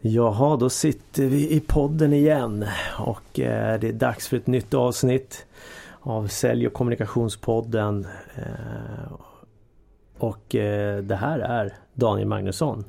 [0.00, 2.66] Jaha, då sitter vi i podden igen
[2.98, 5.46] och eh, det är dags för ett nytt avsnitt
[6.00, 8.06] av Sälj och kommunikationspodden.
[8.36, 9.12] Eh,
[10.18, 12.84] och eh, det här är Daniel Magnusson.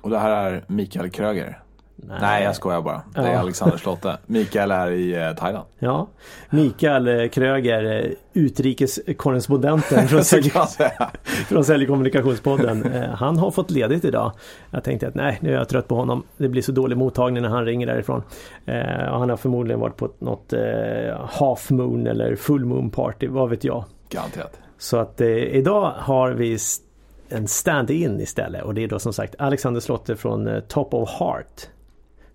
[0.00, 1.62] Och det här är Mikael Kröger.
[2.02, 3.02] Nej, Nej jag skojar bara.
[3.14, 3.38] Det är ja.
[3.38, 4.18] Alexander Slotte.
[4.26, 5.66] Mikael är i eh, Thailand.
[5.78, 6.08] Ja,
[6.50, 10.50] Mikael eh, Kröger, eh, utrikeskorrespondenten från, Sälj...
[11.48, 12.92] från Säljkommunikationspodden.
[13.14, 14.32] Han har fått ledigt idag.
[14.70, 16.22] Jag tänkte att nej, nu är jag trött på honom.
[16.36, 18.22] Det blir så dålig mottagning när han ringer därifrån.
[19.10, 20.52] Och han har förmodligen varit på något
[21.30, 23.84] half moon eller full moon party, vad vet jag.
[24.08, 24.60] Garanterat.
[24.78, 26.58] Så att idag har vi
[27.28, 31.68] en stand-in istället och det är då som sagt Alexander Slotte från Top of Heart.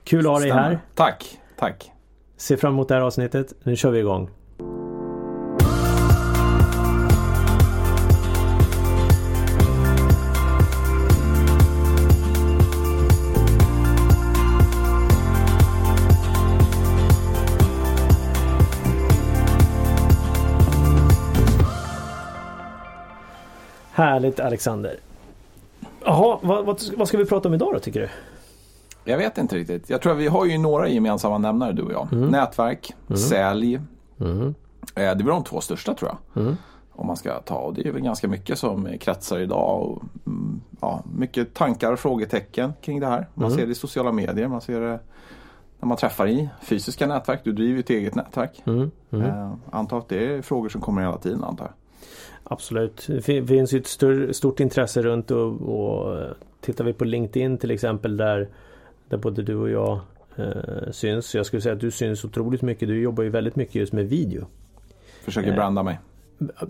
[0.03, 0.79] Kul att ha dig här.
[0.95, 1.91] Tack, tack.
[2.37, 3.53] Ser fram emot det här avsnittet.
[3.63, 4.29] Nu kör vi igång.
[23.91, 24.97] Härligt Alexander.
[26.05, 28.09] Jaha, vad, vad, vad, ska vi prata om idag då tycker du?
[29.03, 29.89] Jag vet inte riktigt.
[29.89, 32.13] Jag tror att vi har ju några gemensamma nämnare du och jag.
[32.13, 32.29] Mm.
[32.29, 33.17] Nätverk, mm.
[33.17, 33.79] sälj.
[34.19, 34.47] Mm.
[34.47, 34.53] Eh,
[34.95, 36.43] det är väl de två största tror jag.
[36.43, 36.55] Mm.
[36.91, 37.55] Om man ska ta.
[37.55, 39.81] Och det är väl ganska mycket som kretsar idag.
[39.81, 43.27] Och, mm, ja, mycket tankar och frågetecken kring det här.
[43.33, 43.57] Man mm.
[43.57, 44.47] ser det i sociala medier.
[44.47, 44.99] Man ser det
[45.79, 47.39] när man träffar i fysiska nätverk.
[47.43, 48.63] Du driver ju ett eget nätverk.
[48.65, 48.91] Mm.
[49.11, 51.73] Eh, antar att det är frågor som kommer hela tiden antar jag.
[52.43, 53.07] Absolut.
[53.07, 56.19] Det finns ju ett stort, stort intresse runt och, och
[56.61, 58.49] tittar vi på LinkedIn till exempel där
[59.09, 59.99] där både du och jag
[60.35, 61.35] eh, syns.
[61.35, 62.87] Jag skulle säga att du syns otroligt mycket.
[62.87, 64.45] Du jobbar ju väldigt mycket just med video.
[65.23, 65.99] Försöker eh, branda mig.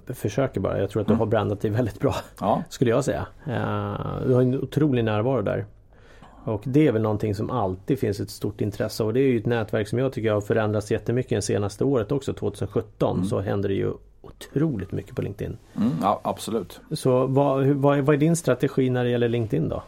[0.07, 0.79] Försöker bara.
[0.79, 1.19] Jag tror att du mm.
[1.19, 2.15] har brandat dig väldigt bra.
[2.39, 2.63] Ja.
[2.69, 3.25] Skulle jag säga.
[3.45, 5.65] Eh, du har en otrolig närvaro där.
[6.45, 9.39] Och det är väl någonting som alltid finns ett stort intresse och det är ju
[9.39, 13.27] ett nätverk som jag tycker har förändrats jättemycket det senaste året också 2017 mm.
[13.27, 15.57] så händer det ju otroligt mycket på LinkedIn.
[15.75, 16.81] Mm, ja, absolut.
[16.91, 19.83] Så vad, vad, vad är din strategi när det gäller LinkedIn då?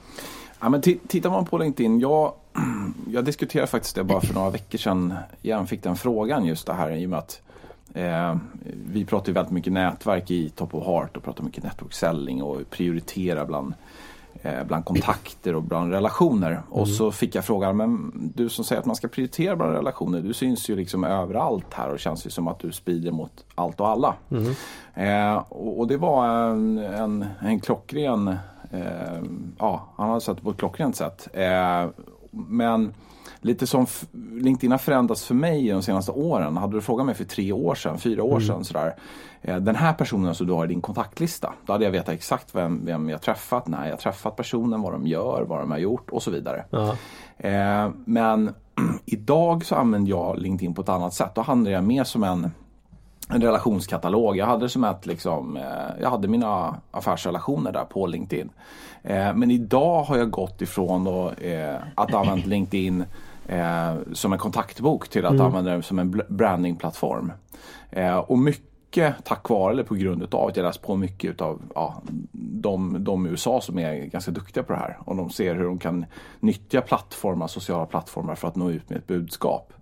[0.60, 2.34] Ja, men tittar man på LinkedIn, jag,
[3.12, 5.14] jag diskuterade faktiskt det bara för några veckor sedan.
[5.42, 7.42] Jag fick den frågan just det här i och med att
[7.94, 8.36] eh,
[8.92, 12.44] vi pratar ju väldigt mycket nätverk i Top of Heart och pratar mycket network selling
[12.44, 13.74] och prioriterar bland,
[14.42, 16.52] eh, bland kontakter och bland relationer.
[16.52, 16.64] Mm.
[16.70, 20.22] Och så fick jag frågan, men du som säger att man ska prioritera bland relationer,
[20.22, 23.80] du syns ju liksom överallt här och känns ju som att du sprider mot allt
[23.80, 24.16] och alla.
[24.32, 24.54] Mm.
[24.94, 28.36] Eh, och, och, det var en, en, en klockren
[29.58, 31.28] ja, han har sett på ett klockrent sätt.
[31.34, 31.88] Eh,
[32.32, 32.94] men
[33.42, 33.86] lite som
[34.42, 36.58] LinkedIn har förändrats för mig de senaste åren.
[36.58, 38.48] Hade du frågat mig för tre år sedan, fyra år mm.
[38.48, 38.96] sedan sådär.
[39.42, 41.54] Eh, den här personen som du har i din kontaktlista.
[41.66, 45.08] Då hade jag vetat exakt vem, vem jag träffat, när jag träffat personen, vad de
[45.08, 46.66] gör, vad de har gjort och så vidare.
[47.38, 48.54] Eh, men
[49.06, 51.36] idag så använder jag LinkedIn på ett annat sätt.
[51.36, 52.52] Då handlar jag mer som en
[53.30, 54.38] en relationskatalog.
[54.38, 55.64] Jag hade som ett liksom, eh,
[56.02, 58.50] jag hade mina affärsrelationer där på LinkedIn.
[59.04, 63.04] Eh, men idag har jag gått ifrån då, eh, att använda LinkedIn
[64.14, 65.46] som en kontaktbok till att mm.
[65.46, 67.32] använda det som en brandingplattform.
[68.28, 71.62] och mycket mycket tack vare eller på grund av att jag läst på mycket utav
[71.76, 72.02] ja,
[72.32, 74.98] de, de i USA som är ganska duktiga på det här.
[75.06, 76.06] Och de ser hur de kan
[76.40, 79.74] nyttja plattformar, sociala plattformar för att nå ut med ett budskap.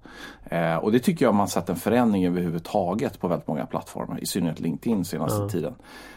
[0.46, 4.19] Eh, och det tycker jag man sett en förändring överhuvudtaget på väldigt många plattformar.
[4.19, 5.50] I synnerhet LinkedIn senaste mm.
[5.50, 5.73] tiden.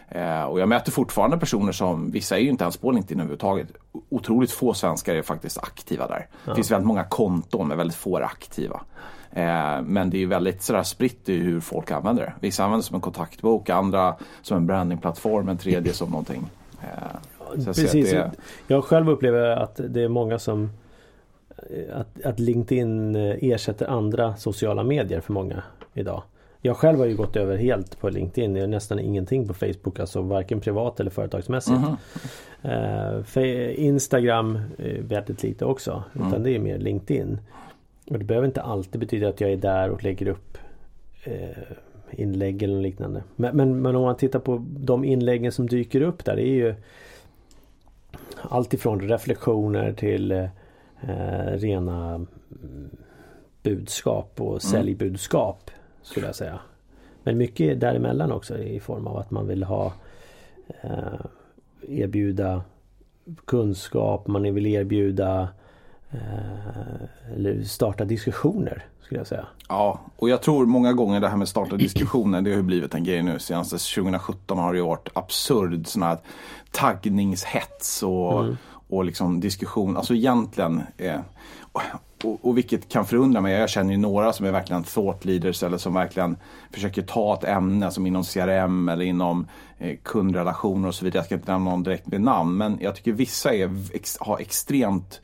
[0.09, 3.69] Eh, och jag möter fortfarande personer som, vissa är ju inte ens på LinkedIn överhuvudtaget.
[4.09, 6.29] Otroligt få svenskar är faktiskt aktiva där.
[6.45, 8.81] Det finns väldigt många konton men väldigt få är aktiva.
[9.37, 12.33] Eh, men det är väldigt sådär spritt i hur folk använder det.
[12.41, 16.51] Vissa använder det som en kontaktbok, andra som en brandingplattform, en tredje som någonting.
[16.83, 18.13] Eh, Precis.
[18.13, 18.31] Är...
[18.67, 20.71] Jag själv upplever att det är många som
[21.57, 25.63] eh, att, att LinkedIn ersätter andra sociala medier för många
[25.95, 26.23] idag.
[26.61, 28.57] Jag själv har ju gått över helt på LinkedIn.
[28.57, 30.01] Jag är nästan ingenting på Facebook.
[30.01, 31.77] Alltså varken privat eller företagsmässigt.
[31.77, 31.97] Mm
[32.65, 34.61] uh, Instagram
[35.01, 36.03] väldigt lite också.
[36.15, 36.43] Utan mm.
[36.43, 37.39] det är mer LinkedIn.
[38.11, 40.58] Och det behöver inte alltid betyda att jag är där och lägger upp
[41.25, 41.62] eh,
[42.11, 43.23] inlägg eller liknande.
[43.37, 46.37] Men, men, men, om man tittar på de inläggen som dyker upp där.
[46.37, 46.75] Det är ju
[48.43, 50.49] Alltifrån reflektioner till eh,
[51.53, 52.91] rena mm,
[53.62, 54.61] budskap och mm.
[54.61, 55.70] säljbudskap.
[56.03, 56.58] Skulle jag säga.
[57.23, 59.93] Men mycket däremellan också i form av att man vill ha
[60.82, 61.26] eh,
[61.88, 62.62] erbjuda
[63.44, 65.49] kunskap, man vill erbjuda
[67.35, 69.47] eller starta diskussioner skulle jag säga.
[69.69, 72.94] Ja, och jag tror många gånger det här med starta diskussioner det har ju blivit
[72.94, 73.38] en grej nu.
[73.38, 76.19] Senaste 2017 har det ju varit absurd sån här
[76.70, 78.56] taggningshets och, mm.
[78.88, 81.20] och liksom diskussion, alltså egentligen eh,
[82.25, 83.55] och, och, vilket kan förundra mig.
[83.55, 86.37] Jag känner ju några som är verkligen thought leaders eller som verkligen
[86.70, 89.47] försöker ta ett ämne som inom CRM eller inom
[89.79, 91.19] eh, kundrelationer och så vidare.
[91.19, 94.38] Jag ska inte nämna någon direkt med namn men jag tycker vissa är, ex, har
[94.38, 95.20] extremt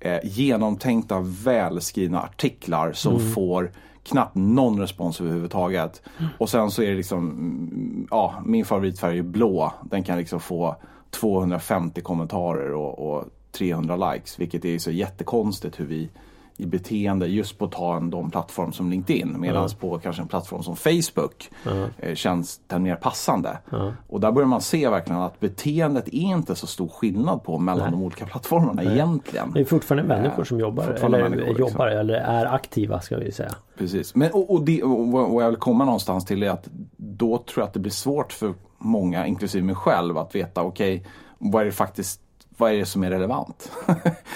[0.00, 3.32] eh, genomtänkta, välskrivna artiklar som mm.
[3.32, 3.70] får
[4.02, 6.02] knappt någon respons överhuvudtaget.
[6.18, 6.30] Mm.
[6.38, 9.72] Och sen så är det liksom, mm, ja, min favoritfärg är blå.
[9.82, 10.76] Den kan liksom få
[11.10, 14.40] 250 kommentarer och, och 300 likes.
[14.40, 16.10] Vilket är så jättekonstigt hur vi
[16.58, 19.40] i beteende just på att ta en de plattform som LinkedIn.
[19.40, 19.70] Medan mm.
[19.80, 22.16] på kanske en plattform som Facebook mm.
[22.16, 23.58] känns den mer passande.
[23.72, 23.92] Mm.
[24.08, 27.82] Och där börjar man se verkligen att beteendet är inte så stor skillnad på mellan
[27.82, 27.90] Nej.
[27.90, 28.92] de olika plattformarna Nej.
[28.92, 29.52] egentligen.
[29.52, 31.56] Det är fortfarande människor som jobbar, eller, liksom.
[31.56, 33.52] jobbar eller är aktiva ska vi säga.
[33.78, 37.38] Precis, Men, och, och, det, och vad jag vill komma någonstans till är att då
[37.38, 41.10] tror jag att det blir svårt för många, inklusive mig själv, att veta okej, okay,
[41.38, 42.20] vad är det faktiskt
[42.56, 43.72] vad är det som är relevant?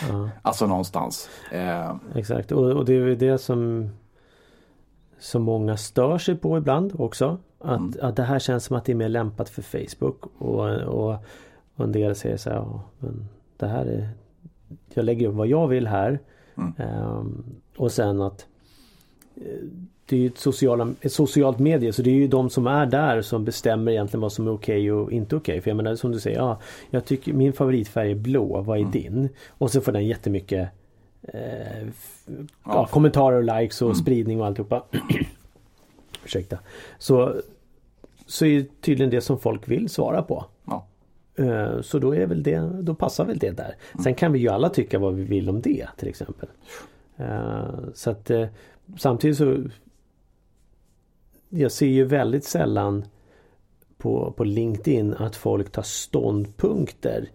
[0.09, 0.31] ja.
[0.43, 1.29] Alltså någonstans.
[1.53, 1.97] Eh.
[2.15, 3.91] Exakt och, och, det är det som
[5.19, 7.39] som många stör sig på ibland också.
[7.59, 7.95] Att, mm.
[8.03, 10.25] att det här känns som att det är mer lämpat för Facebook.
[10.39, 11.17] Och, och,
[11.75, 14.09] och en del säger så här, ja, men det här är
[14.95, 16.21] Jag lägger upp vad jag vill här.
[16.57, 16.73] Mm.
[17.05, 17.45] Um,
[17.77, 18.47] och sen att
[19.37, 19.67] eh,
[20.11, 22.87] det är ju ett, sociala, ett socialt medie så det är ju de som är
[22.87, 25.53] där som bestämmer egentligen vad som är okej okay och inte okej.
[25.53, 25.61] Okay.
[25.61, 26.61] För jag menar som du säger, ja,
[26.91, 28.93] jag tycker min favoritfärg är blå, vad är mm.
[28.93, 29.29] din?
[29.49, 30.69] Och så får den jättemycket
[31.23, 31.89] eh,
[32.65, 33.95] ja, kommentarer och likes och mm.
[33.95, 34.83] spridning och alltihopa.
[36.25, 36.59] Ursäkta.
[36.99, 37.35] Så,
[38.27, 40.45] så är det tydligen det som folk vill svara på.
[40.65, 40.87] Ja.
[41.35, 43.75] Eh, så då är väl det, då passar väl det där.
[43.93, 44.05] Mm.
[44.05, 46.49] Sen kan vi ju alla tycka vad vi vill om det till exempel.
[47.17, 47.65] Eh,
[47.95, 48.47] så att eh,
[48.99, 49.65] samtidigt så
[51.51, 53.05] jag ser ju väldigt sällan
[53.99, 57.29] på, på LinkedIn att folk tar ståndpunkter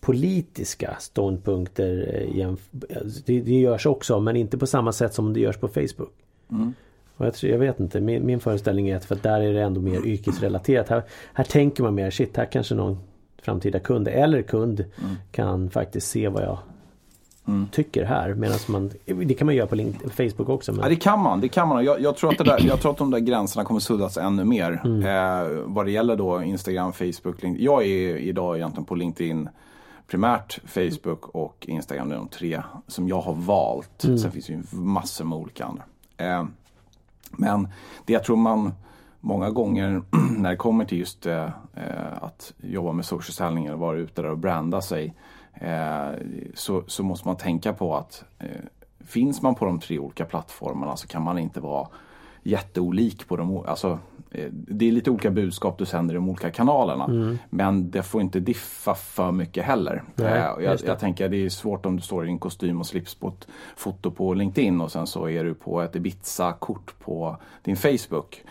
[0.00, 2.24] politiska ståndpunkter.
[2.30, 2.52] Eh,
[3.26, 6.12] det, det görs också men inte på samma sätt som det görs på Facebook.
[6.50, 6.74] Mm.
[7.16, 9.80] Jag, tror, jag vet inte, min, min föreställning är att för där är det ändå
[9.80, 10.88] mer yrkesrelaterat.
[10.88, 11.02] Här,
[11.32, 12.98] här tänker man mer, shit här kanske någon
[13.42, 15.14] framtida kund eller kund mm.
[15.30, 16.58] kan faktiskt se vad jag
[17.48, 17.68] mm.
[17.72, 18.34] tycker här.
[18.34, 20.72] Medan man, det kan man göra på LinkedIn, Facebook också.
[20.72, 20.82] Men...
[20.82, 21.40] Ja, det kan man.
[21.40, 21.84] Det kan man.
[21.84, 24.80] Jag, jag, tror att där, jag tror att de där gränserna kommer suddas ännu mer.
[24.84, 25.02] Mm.
[25.02, 27.64] Eh, vad det gäller då Instagram, Facebook, LinkedIn.
[27.64, 29.48] Jag är idag egentligen på LinkedIn
[30.06, 32.08] primärt Facebook och Instagram.
[32.08, 34.04] Det är de tre som jag har valt.
[34.04, 34.18] Mm.
[34.18, 35.82] Sen finns det ju massor med olika andra.
[36.16, 36.44] Eh,
[37.30, 37.68] men
[38.04, 38.72] det jag tror man
[39.20, 40.02] många gånger
[40.38, 41.44] när det kommer till just eh,
[41.74, 45.14] eh att jobba med social selling eller vara ute där och branda sig
[45.60, 46.10] Eh,
[46.54, 48.48] så, så måste man tänka på att eh,
[49.00, 51.88] finns man på de tre olika plattformarna så kan man inte vara
[52.48, 53.64] jätteolik på dem.
[53.66, 53.98] Alltså,
[54.30, 57.04] eh, det är lite olika budskap du sänder i de olika kanalerna.
[57.04, 57.38] Mm.
[57.50, 60.02] Men det får inte diffa för mycket heller.
[60.14, 62.86] Nej, jag, jag tänker att det är svårt om du står i en kostym och
[62.86, 67.36] slips på ett foto på LinkedIn och sen så är du på ett Ibiza-kort på
[67.62, 68.42] din Facebook.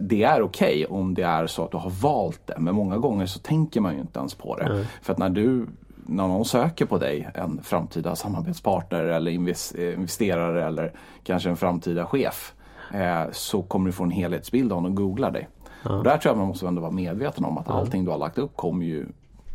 [0.00, 2.56] Det är okej okay om det är så att du har valt det.
[2.58, 4.64] Men många gånger så tänker man ju inte ens på det.
[4.64, 4.84] Mm.
[5.02, 5.66] För att när du
[6.06, 10.92] när någon söker på dig, en framtida samarbetspartner eller investerare eller
[11.24, 12.54] kanske en framtida chef,
[12.94, 15.48] eh, så kommer du få en helhetsbild om de googlar dig.
[15.82, 15.96] Ja.
[15.96, 17.74] Och där tror jag man måste ändå vara medveten om att ja.
[17.74, 19.06] allting du har lagt upp kommer ju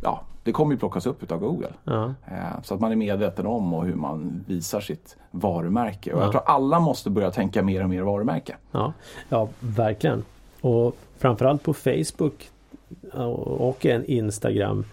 [0.02, 1.74] ja, det kommer ju plockas upp utav Google.
[1.84, 2.14] Ja.
[2.28, 6.14] Eh, så att man är medveten om och hur man visar sitt varumärke.
[6.14, 6.24] Och ja.
[6.24, 8.56] jag tror alla måste börja tänka mer och mer varumärke.
[8.71, 8.94] Ja,
[9.30, 10.24] ja verkligen.
[10.62, 12.50] Och framförallt på Facebook
[13.59, 14.86] och Instagram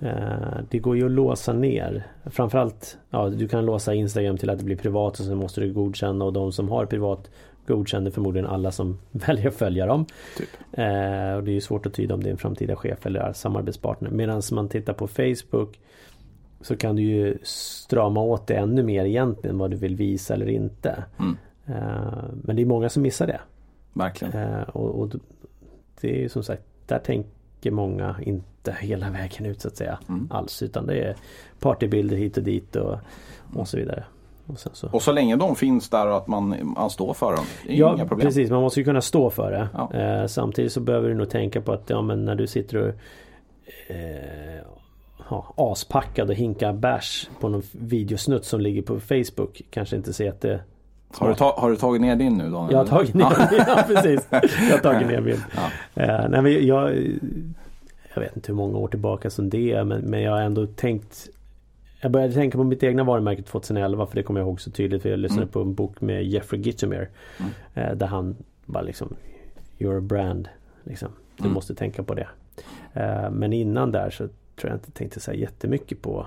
[0.00, 2.06] Eh, det går ju att låsa ner.
[2.24, 5.72] Framförallt, ja du kan låsa Instagram till att det blir privat och sen måste du
[5.72, 7.30] godkänna och de som har privat
[7.68, 10.06] godkänner förmodligen alla som väljer att följa dem.
[10.36, 10.48] Typ.
[10.72, 14.10] Eh, och det är svårt att tyda om det är en framtida chef eller samarbetspartner.
[14.10, 15.80] Medan man tittar på Facebook
[16.60, 20.48] så kan du ju strama åt det ännu mer egentligen vad du vill visa eller
[20.48, 21.04] inte.
[21.18, 21.36] Mm.
[21.66, 23.40] Eh, men det är många som missar det.
[23.92, 24.34] Verkligen.
[24.34, 25.08] Eh, och, och,
[26.00, 29.76] det är ju som sagt, där tänker många inte inte hela vägen ut så att
[29.76, 30.28] säga mm.
[30.30, 31.16] alls utan det är
[31.60, 32.98] partybilder hit och dit och,
[33.54, 34.04] och så vidare.
[34.48, 34.88] Och, så.
[34.92, 35.12] och, så.
[35.12, 37.44] länge de finns där och att man, man står för dem.
[37.66, 38.26] Det är ja inga problem.
[38.26, 39.68] precis, man måste ju kunna stå för det.
[39.74, 39.94] Ja.
[39.94, 42.88] Eh, samtidigt så behöver du nog tänka på att ja, men när du sitter och
[43.88, 44.60] eh,
[45.30, 49.62] ja, aspackad och hinkar bärs på någon videosnutt som ligger på Facebook.
[49.70, 50.60] Kanske inte se att det
[51.14, 52.72] har du, ta, har du, tagit ner din nu Daniel?
[52.72, 54.28] Jag har tagit ner min, ja precis.
[54.30, 55.40] Jag har tagit ner min.
[55.56, 56.02] Ja.
[56.02, 56.96] Eh, nej, men jag,
[58.14, 60.66] jag vet inte hur många år tillbaka som det är men, men jag har ändå
[60.66, 61.28] tänkt
[62.00, 65.02] Jag började tänka på mitt egna varumärke 2011 för det kommer jag ihåg så tydligt
[65.02, 65.52] för jag lyssnade mm.
[65.52, 67.50] på en bok med Jeffrey Gitchemer mm.
[67.74, 69.14] eh, Där han bara liksom
[69.78, 70.48] You're a brand
[70.84, 71.08] liksom.
[71.36, 71.54] Du mm.
[71.54, 72.28] måste tänka på det
[72.92, 76.26] eh, Men innan där så tror jag inte tänkte så här jättemycket på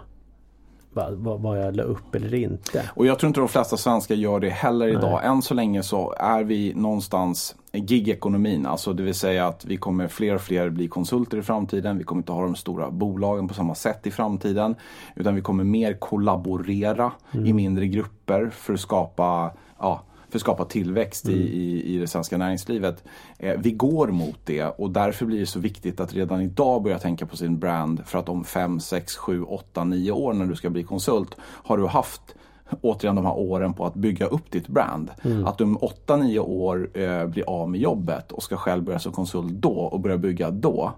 [0.93, 2.89] vad, vad jag la upp eller inte.
[2.95, 5.19] Och jag tror inte de flesta svenskar gör det heller idag.
[5.24, 5.31] Nej.
[5.31, 8.65] Än så länge så är vi någonstans gigekonomin.
[8.65, 11.98] Alltså det vill säga att vi kommer fler och fler bli konsulter i framtiden.
[11.98, 14.75] Vi kommer inte ha de stora bolagen på samma sätt i framtiden.
[15.15, 17.45] Utan vi kommer mer kollaborera mm.
[17.45, 21.39] i mindre grupper för att skapa ja, för att skapa tillväxt mm.
[21.39, 23.03] i, i, i det svenska näringslivet.
[23.38, 27.00] Eh, vi går mot det och därför blir det så viktigt att redan idag börja
[27.00, 30.55] tänka på sin brand för att om 5, 6, 7, 8, 9 år när du
[30.55, 32.35] ska bli konsult har du haft
[32.81, 35.11] återigen de här åren på att bygga upp ditt brand.
[35.23, 35.45] Mm.
[35.45, 39.11] Att du om 8-9 år eh, blir av med jobbet och ska själv börja som
[39.11, 40.91] konsult då och börja bygga då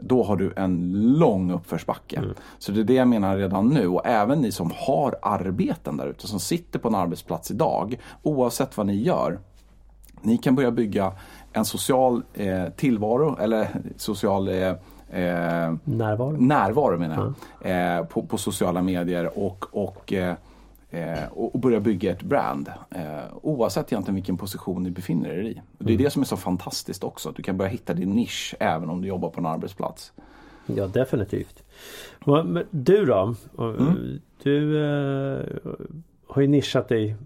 [0.00, 2.16] då har du en lång uppförsbacke.
[2.16, 2.34] Mm.
[2.58, 6.06] Så det är det jag menar redan nu och även ni som har arbeten där
[6.06, 9.38] ute, som sitter på en arbetsplats idag, oavsett vad ni gör,
[10.22, 11.12] ni kan börja bygga
[11.52, 16.30] en social eh, tillvaro eller social eh, eh, närvaro.
[16.30, 18.06] närvaro menar jag, mm.
[18.06, 20.12] på, på, sociala medier och, och
[20.90, 22.68] eh, eh, och, och börja bygga ett brand.
[22.90, 23.02] Eh,
[23.42, 25.62] oavsett egentligen vilken position ni befinner er i.
[25.78, 26.04] Det är mm.
[26.04, 27.28] det som är så fantastiskt också.
[27.28, 30.12] Att du kan börja hitta din nisch även om du jobbar på en arbetsplats.
[30.66, 31.62] Ja definitivt.
[32.24, 33.34] Men du då?
[33.58, 34.20] Mm.
[34.42, 35.44] Du eh,
[36.26, 37.16] har ju nischat dig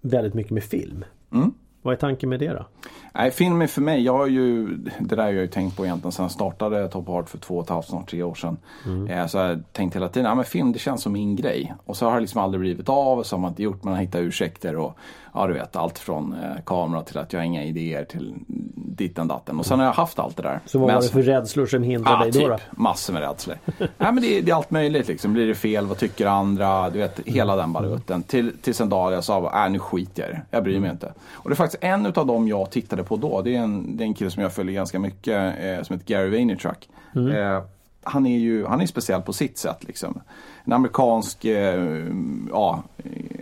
[0.00, 1.04] väldigt mycket med film.
[1.32, 1.54] Mm.
[1.82, 2.66] Vad är tanken med det då?
[3.14, 5.84] Nej, film är för mig, jag har ju, det där har jag ju tänkt på
[5.84, 8.56] egentligen sedan jag startade Top Art för två och ett halvt, snart tre år sedan.
[8.86, 9.06] Mm.
[9.06, 11.74] Eh, så jag har tänkt hela tiden, ja men film det känns som min grej.
[11.84, 13.94] Och så har det liksom aldrig blivit av, och så har man inte gjort, man
[13.94, 14.98] har hittat ursäkter och
[15.34, 18.34] ja du vet allt från eh, kamera till att jag har inga idéer till
[18.76, 19.58] ditten datten.
[19.58, 20.60] Och sen har jag haft allt det där.
[20.66, 22.56] Så vad men, var det för rädslor som hindrade ja, dig då?
[22.56, 23.56] Typ, massor med rädslor.
[23.78, 25.32] Nej men det, det, är allt möjligt liksom.
[25.32, 26.90] Blir det fel, vad tycker andra?
[26.90, 28.22] Du vet hela den balutten.
[28.22, 30.42] Till, tills en dag jag sa, äh, nu skiter jag i det.
[30.50, 31.12] Jag bryr mig inte.
[31.32, 33.42] Och det är faktiskt en av dem jag tittade på då.
[33.42, 36.14] Det är en, det är en kille som jag följer ganska mycket eh, som heter
[36.14, 36.88] Gary Vaynerchuk.
[37.14, 37.36] Mm.
[37.36, 37.62] Eh,
[38.04, 39.84] han är ju han är speciell på sitt sätt.
[39.84, 40.20] Liksom.
[40.64, 42.06] En amerikansk, eh,
[42.50, 42.82] ja,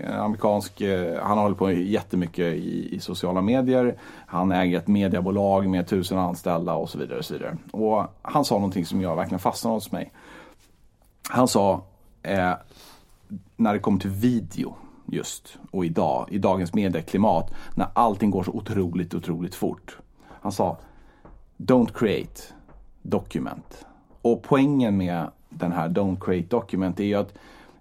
[0.04, 3.98] en amerikansk, eh, han håller på jättemycket i, i sociala medier.
[4.26, 7.18] Han äger ett mediebolag med tusen anställda och så vidare.
[7.18, 7.56] Och så vidare.
[7.70, 10.12] Och han sa någonting som jag verkligen fastnade hos mig.
[11.28, 11.82] Han sa,
[12.22, 12.52] eh,
[13.56, 14.74] när det kommer till video
[15.06, 19.98] just och idag, i dagens medieklimat, när allting går så otroligt, otroligt fort.
[20.40, 20.76] Han sa,
[21.56, 22.42] Don't create,
[23.02, 23.86] document.
[24.22, 27.34] Och poängen med den här Don't create document är ju att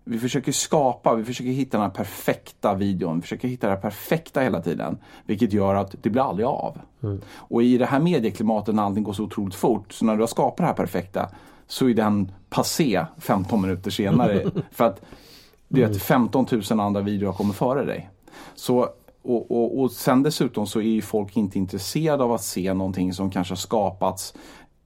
[0.03, 4.61] vi försöker skapa, vi försöker hitta den perfekta videon, vi försöker hitta det perfekta hela
[4.61, 4.97] tiden.
[5.25, 6.77] Vilket gör att det blir aldrig av.
[7.03, 7.21] Mm.
[7.35, 10.27] Och i det här medieklimatet när allting går så otroligt fort, så när du har
[10.27, 11.29] skapat det här perfekta
[11.67, 14.51] så är den passé 15 minuter senare.
[14.71, 15.01] för att
[15.67, 18.09] du vet, 15 000 andra videor kommer före dig.
[18.55, 18.89] Så
[19.21, 23.13] och, och, och sen dessutom så är ju folk inte intresserade av att se någonting
[23.13, 24.33] som kanske har skapats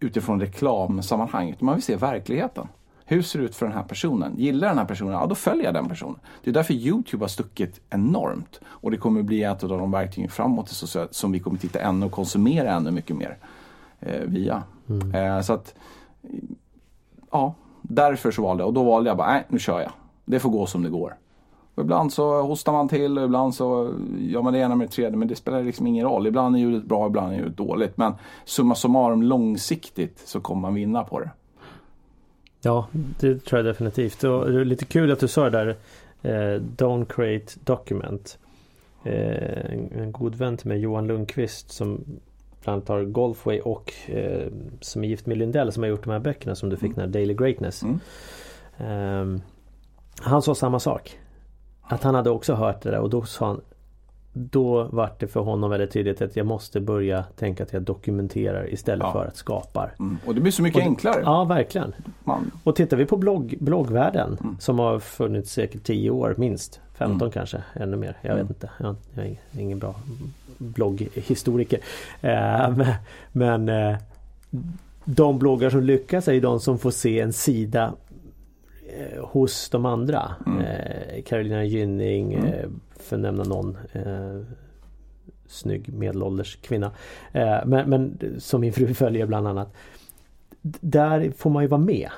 [0.03, 1.55] utifrån reklamsammanhang.
[1.60, 2.67] Man vill se verkligheten.
[3.05, 4.33] Hur ser det ut för den här personen?
[4.38, 5.13] Gillar den här personen?
[5.13, 6.19] Ja, då följer jag den personen.
[6.43, 8.60] Det är därför Youtube har stuckit enormt.
[8.65, 10.69] Och det kommer bli ett av de verktygen framåt
[11.12, 13.38] som vi kommer titta ännu och konsumera ännu mycket mer
[14.00, 14.63] eh, via.
[14.89, 15.15] Mm.
[15.15, 15.75] Eh, så att,
[17.31, 18.67] ja, därför så valde jag.
[18.67, 19.91] Och då valde jag bara, nej, nu kör jag.
[20.25, 21.15] Det får gå som det går.
[21.75, 24.92] Och ibland så hostar man till och ibland så gör man det ena med det
[24.92, 25.18] tredje.
[25.18, 26.27] Men det spelar liksom ingen roll.
[26.27, 27.98] Ibland är ljudet bra, ibland är ljudet dåligt.
[27.98, 28.13] Men
[28.46, 31.30] summa summarum långsiktigt så kommer man vinna på det.
[32.62, 34.24] Ja, det tror jag definitivt.
[34.24, 35.77] Och det är lite kul att du sa det där.
[36.22, 38.38] Eh, Don't create document.
[39.03, 42.03] Eh, en, en, god vän till mig, Johan Lundqvist, som
[42.63, 44.48] bland annat har Golfway och eh,
[44.80, 46.96] som är gift med Lindell som har gjort de här böckerna som du fick, mm.
[46.96, 47.84] den här Daily Greatness.
[47.84, 49.22] Mm.
[49.22, 49.42] Um,
[50.20, 51.20] han sa samma sak.
[51.84, 53.62] Att han hade också hört det där och då sa han
[54.34, 58.74] Då vart det för honom väldigt tydligt att jag måste börja tänka att jag dokumenterar
[58.74, 59.12] istället ja.
[59.12, 59.96] för att skapar.
[60.00, 60.18] Mm.
[60.25, 61.22] Och det blir så mycket och, enklare.
[61.25, 61.94] Ja, verkligen.
[62.24, 62.52] Man.
[62.63, 64.58] Och tittar vi på blogg, bloggvärlden mm.
[64.60, 66.82] som har funnits säkert 10 år minst.
[66.94, 67.32] 15 mm.
[67.32, 68.18] kanske, ännu mer.
[68.22, 68.48] Jag vet mm.
[68.48, 68.70] inte.
[68.80, 69.96] Jag, jag, är ingen bra
[70.58, 71.80] blogghistoriker.
[72.22, 72.78] Eh,
[73.32, 73.98] men eh,
[75.06, 77.94] de bloggar som lyckas är de som får se en sida
[79.00, 80.35] eh, hos de andra.
[80.45, 80.59] Mm.
[80.62, 82.47] Eh, Carolina Gynning, mm.
[82.47, 82.69] eh,
[83.00, 83.77] för att nämna någon.
[83.91, 84.41] Eh,
[85.47, 86.91] snygg medelålders kvinna.
[87.31, 89.73] Eh, men, men, som min fru följer bland annat.
[90.81, 92.09] Där får man ju vara med.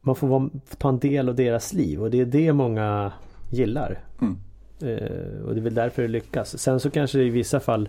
[0.00, 3.12] Man får vara, ta en del av deras liv och det är det många
[3.50, 3.98] gillar.
[4.20, 4.36] Mm.
[4.80, 6.58] Eh, och det är väl därför det lyckas.
[6.58, 7.88] Sen så kanske i vissa fall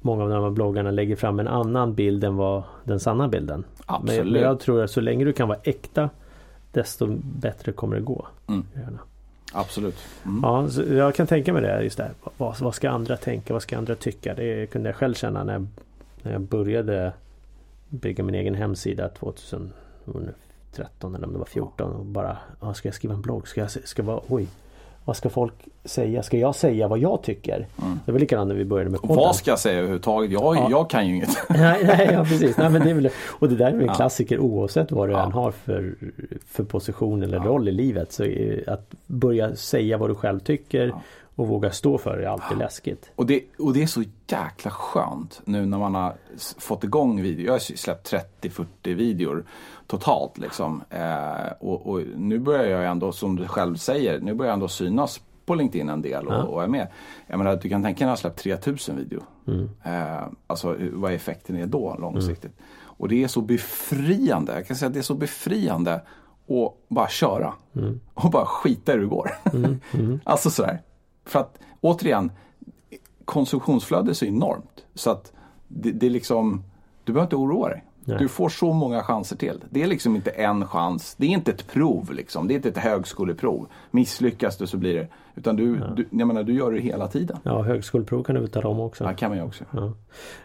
[0.00, 3.64] Många av de här bloggarna lägger fram en annan bild än vad den sanna bilden.
[3.86, 4.32] Absolut.
[4.32, 6.10] Men jag tror att så länge du kan vara äkta
[6.72, 8.26] desto bättre kommer det gå.
[8.46, 8.64] Mm.
[9.52, 9.96] Absolut.
[10.24, 10.40] Mm.
[10.42, 12.10] Ja, jag kan tänka mig det just där.
[12.36, 13.52] Vad, vad, ska andra tänka?
[13.52, 14.34] Vad ska andra tycka?
[14.34, 15.66] Det kunde jag själv känna när jag,
[16.22, 17.12] när jag började
[17.88, 19.72] bygga min egen hemsida 2010
[20.72, 23.48] 13 eller om det var 14 och bara ja, Ska jag skriva en blogg?
[23.48, 24.48] Ska jag ska vara, oj
[25.08, 26.22] vad ska folk säga?
[26.22, 27.66] Ska jag säga vad jag tycker?
[27.82, 28.00] Mm.
[28.06, 29.16] Det var likadant när vi började med podden.
[29.16, 30.30] Vad ska jag säga överhuvudtaget?
[30.30, 30.66] Jag, ja.
[30.70, 31.28] jag kan ju inget.
[31.48, 32.56] nej, nej ja, precis.
[32.56, 33.94] Nej, men det är väl, och det där är en ja.
[33.94, 35.24] klassiker oavsett vad du ja.
[35.24, 35.94] än har för,
[36.46, 38.12] för position eller roll i livet.
[38.12, 38.24] Så
[38.66, 40.92] att börja säga vad du själv tycker
[41.38, 43.10] och våga stå för det är alltid läskigt.
[43.14, 46.14] Och det, och det är så jäkla skönt nu när man har
[46.58, 47.46] fått igång video.
[47.46, 49.44] Jag har släppt 30-40 videor
[49.86, 50.82] totalt liksom.
[50.90, 54.68] Eh, och, och, nu börjar jag ändå, som du själv säger, nu börjar jag ändå
[54.68, 56.42] synas på LinkedIn en del och, ja.
[56.42, 56.88] och är med.
[57.26, 59.20] Jag menar, du kan tänka dig när jag släppt 3000 video.
[59.46, 59.70] Mm.
[59.84, 62.52] Eh, alltså vad effekten är då långsiktigt.
[62.58, 62.64] Mm.
[62.82, 65.94] Och det är så befriande, jag kan säga att det är så befriande
[66.48, 67.54] att bara köra.
[67.76, 68.00] Mm.
[68.14, 69.30] Och bara skita i hur det går.
[69.52, 69.80] Mm.
[69.94, 70.20] mm.
[70.24, 70.82] alltså sådär.
[71.28, 72.32] För att återigen,
[73.24, 74.84] konsumtionsflödet är så enormt.
[74.94, 75.32] Så att
[75.68, 76.62] det, det är liksom,
[77.04, 77.84] du behöver inte oroa dig.
[78.08, 78.18] Nej.
[78.18, 79.64] Du får så många chanser till.
[79.70, 81.14] Det är liksom inte en chans.
[81.18, 82.48] Det är inte ett prov liksom.
[82.48, 83.66] Det är inte ett högskoleprov.
[83.90, 85.08] Misslyckas du så blir det.
[85.34, 85.86] Utan du, ja.
[85.96, 87.38] du, jag menar, du gör det hela tiden.
[87.42, 89.04] Ja, högskoleprov kan du väl tala om också.
[89.04, 89.64] Ja, kan man ju också.
[89.70, 89.92] Ja.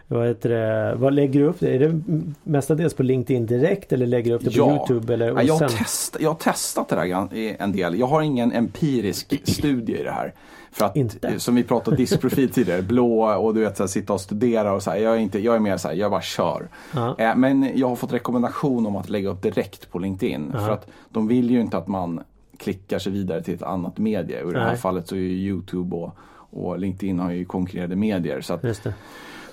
[0.06, 1.74] Vad, heter det, vad lägger du upp det?
[1.74, 2.00] Är det
[2.42, 4.76] mestadels på LinkedIn direkt eller lägger du upp det på ja.
[4.76, 5.14] Youtube?
[5.14, 7.98] Eller, ja, jag, har test, jag har testat det där en del.
[7.98, 10.34] Jag har ingen empirisk studie i det här.
[10.74, 11.40] För att, inte.
[11.40, 14.82] som vi pratade diskprofil tidigare, blå och du vet så här, sitta och studera och
[14.82, 16.68] så här, jag, är inte, jag är mer så här, jag bara kör.
[16.94, 20.52] Uh eh, men jag har fått rekommendation om att lägga upp direkt på LinkedIn.
[20.54, 22.20] Uh För att de vill ju inte att man
[22.58, 24.42] klickar sig vidare till ett annat medie.
[24.42, 27.96] Och I det här fallet så är ju Youtube och, och LinkedIn har ju konkurrerade
[27.96, 28.40] medier.
[28.40, 28.64] Så, att,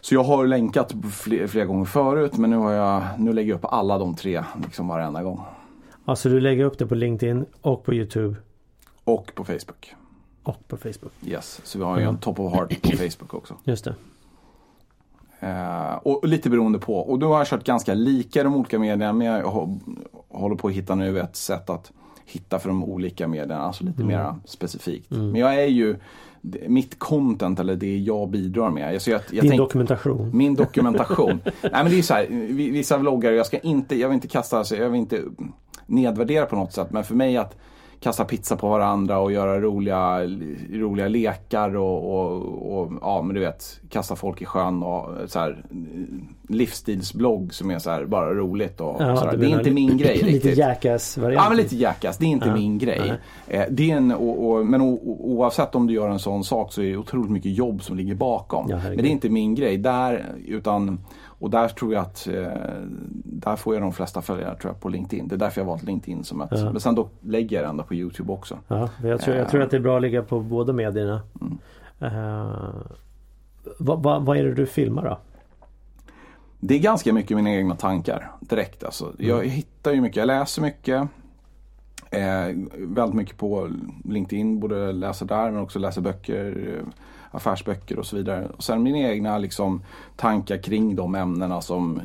[0.02, 3.66] så jag har länkat flera, gånger förut men nu, har jag, nu lägger jag upp
[3.66, 5.42] alla de tre liksom varenda gång.
[6.06, 8.36] Alltså du lägger upp det på LinkedIn och på Youtube?
[9.04, 9.96] Och på Facebook.
[10.44, 11.14] Och på Facebook.
[11.26, 13.56] Yes, så vi har ju en Top of Heart på Facebook också.
[13.64, 13.96] Just det.
[15.44, 16.96] Uh, och lite beroende på.
[16.96, 19.14] Och då har jag kört ganska lika de olika medierna.
[19.14, 19.70] Men jag
[20.30, 21.92] håller på att hitta nu ett sätt att
[22.26, 23.62] hitta för de olika medierna.
[23.62, 24.08] Alltså lite mm.
[24.08, 25.12] mer specifikt.
[25.12, 25.32] Mm.
[25.32, 25.96] Men jag är ju
[26.68, 28.94] mitt content eller det jag bidrar med.
[28.94, 30.30] Alltså jag, jag Din tänk, dokumentation.
[30.34, 31.42] Min dokumentation.
[31.62, 32.28] Nej men det är så här,
[32.72, 35.24] vissa vloggare, jag ska inte, jag vill inte kasta, alltså, jag vill inte
[35.86, 36.92] nedvärdera på något sätt.
[36.92, 37.58] Men för mig att
[38.02, 40.20] kasta pizza på varandra och göra roliga,
[40.72, 45.40] roliga lekar och, och, och, ja men du vet kasta folk i sjön och så
[45.40, 45.66] här,
[46.48, 49.38] livsstilsblogg som är så här, bara roligt och, ja, sådär.
[49.38, 50.44] Det är inte min grej riktigt.
[50.44, 51.44] Lite jackass variant.
[51.44, 53.14] Ja men lite jackass, det är inte ja, min grej.
[53.48, 56.86] Eh, det är en, och, men oavsett om du gör en sån sak så är
[56.86, 58.70] det otroligt mycket jobb som ligger bakom.
[58.70, 61.00] Ja, men det är inte min grej där utan
[61.42, 62.48] och där tror jag att eh,
[63.24, 65.28] där får jag de flesta följare tror jag, på LinkedIn.
[65.28, 66.50] Det är därför jag valt LinkedIn som ett.
[66.52, 66.72] Ja.
[66.72, 68.58] Men sen då lägger jag det ändå på Youtube också.
[68.68, 71.22] Ja, jag, tror, jag tror att det är bra att ligga på båda medierna.
[71.42, 71.58] Mm.
[72.16, 72.70] Uh,
[73.80, 75.18] vad, vad, vad är det du filmar då?
[76.60, 78.84] Det är ganska mycket mina egna tankar direkt.
[78.84, 79.06] Alltså.
[79.06, 79.16] Mm.
[79.18, 81.08] Jag hittar ju mycket, jag läser mycket.
[82.10, 83.70] Eh, väldigt mycket på
[84.10, 86.82] LinkedIn, både läser där men också läser böcker
[87.32, 88.48] affärsböcker och så vidare.
[88.58, 89.84] Och sen mina egna liksom,
[90.16, 92.02] tankar kring de ämnena som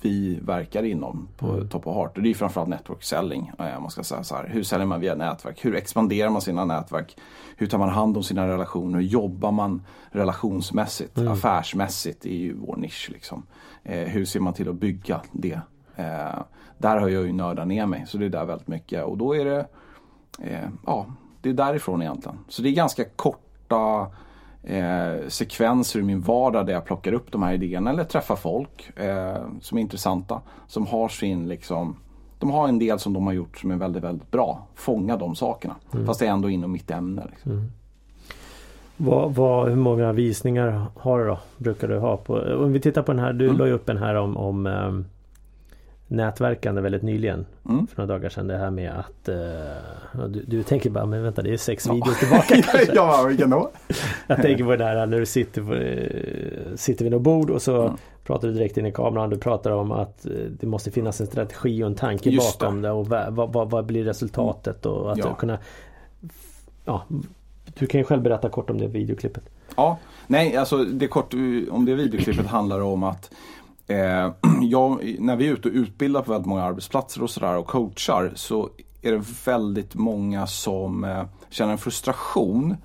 [0.00, 1.68] vi verkar inom på mm.
[1.68, 2.16] Top of Heart.
[2.16, 3.52] Och det är framförallt network selling.
[3.58, 4.48] Eh, man ska säga så här.
[4.48, 5.64] Hur säljer man via nätverk?
[5.64, 7.16] Hur expanderar man sina nätverk?
[7.56, 8.98] Hur tar man hand om sina relationer?
[8.98, 11.32] Hur jobbar man relationsmässigt, mm.
[11.32, 13.10] affärsmässigt i vår nisch?
[13.12, 13.42] Liksom.
[13.82, 15.60] Eh, hur ser man till att bygga det?
[15.96, 16.38] Eh,
[16.78, 19.04] där har jag ju nördat ner mig, så det är där väldigt mycket.
[19.04, 19.66] Och då är det,
[20.86, 21.06] ja,
[21.40, 22.38] det är därifrån egentligen.
[22.48, 24.06] Så det är ganska kort korta
[24.62, 28.98] eh, sekvenser i min vardag där jag plockar upp de här idéerna eller träffar folk
[28.98, 30.40] eh, som är intressanta.
[30.66, 31.96] Som har sin liksom
[32.38, 34.66] de har en del som de har gjort som är väldigt, väldigt bra.
[34.74, 35.74] Fånga de sakerna.
[35.94, 36.06] Mm.
[36.06, 37.22] Fast det är ändå inom mitt ämne.
[37.30, 37.52] Liksom.
[37.52, 37.72] Mm.
[38.96, 41.38] Vad, vad, hur många visningar har du då?
[41.56, 42.16] Brukar du ha?
[42.16, 43.32] På, om vi tittar på den här.
[43.32, 43.58] Du mm.
[43.58, 45.04] la ju upp en här om, om um,
[46.08, 47.46] nätverkande väldigt nyligen.
[47.68, 47.86] Mm.
[47.86, 51.42] För några dagar sedan det här med att uh, du, du, tänker bara men vänta
[51.42, 51.92] det är sex ja.
[51.92, 52.94] videos tillbaka kanske.
[52.94, 53.70] ja, vilken då?
[54.26, 57.62] Jag tänker på det där när du sitter, på, uh, sitter vid något bord och
[57.62, 57.96] så mm.
[58.24, 59.30] pratar du direkt in i kameran.
[59.30, 62.82] Du pratar om att uh, det måste finnas en strategi och en tanke Just bakom
[62.82, 65.34] det, det och vad, vad, vad, blir resultatet och att ja.
[65.34, 65.58] kunna
[66.84, 67.04] Ja,
[67.78, 69.44] du kan ju själv berätta kort om det videoklippet.
[69.76, 71.34] Ja, nej alltså det kort
[71.70, 73.30] om det videoklippet handlar om att
[73.86, 77.66] Eh, jag, när vi är ute och utbildar på väldigt många arbetsplatser och sådär och
[77.66, 78.70] coachar så
[79.02, 82.76] är det väldigt många som eh, känner en frustration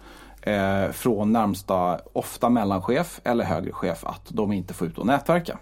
[0.41, 5.57] eh, från närmsta, ofta mellanchef eller högre chef att de inte får ut och nätverka.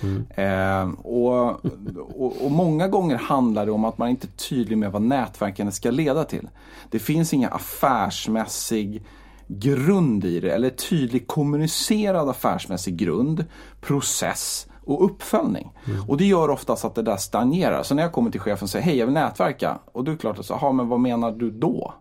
[0.00, 0.26] Mm.
[0.30, 1.64] Eh, och,
[2.16, 5.74] och, och, många gånger handlar det om att man inte är tydlig med vad nätverkandet
[5.74, 6.48] ska leda till.
[6.90, 9.02] Det finns inga affärsmässig
[9.46, 13.44] grund i det eller tydlig kommunicerad affärsmässig grund,
[13.80, 15.72] process och uppföljning.
[15.86, 16.04] Mm.
[16.08, 17.82] Och det gör oftast att det där stagnerar.
[17.82, 19.78] Så när jag kommer till chefen och säger hej jag vill nätverka.
[19.92, 21.94] Och då är det klart att så, men vad menar du då?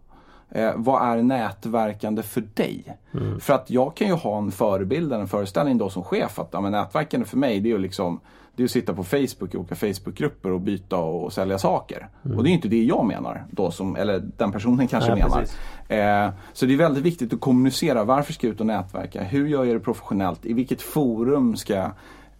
[0.49, 2.97] Eh, vad är nätverkande för dig?
[3.13, 3.39] Mm.
[3.39, 6.61] För att jag kan ju ha en förebild, en föreställning då som chef att ja,
[6.61, 8.19] men nätverkande för mig det är ju liksom
[8.55, 12.07] det är att sitta på Facebook i olika Facebookgrupper och byta och sälja saker.
[12.25, 12.37] Mm.
[12.37, 15.45] Och det är inte det jag menar, då som, eller den personen kanske ja, menar.
[15.87, 18.03] Eh, så det är väldigt viktigt att kommunicera.
[18.03, 19.23] Varför ska jag ut och nätverka?
[19.23, 20.45] Hur gör jag det professionellt?
[20.45, 21.87] I vilket forum ska eh,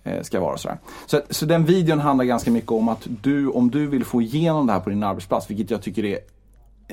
[0.04, 0.78] Eh, ska vara sådär.
[1.06, 4.68] Så, så den videon handlar ganska mycket om att du, om du vill få igenom
[4.68, 6.20] det här på din arbetsplats, vilket jag tycker är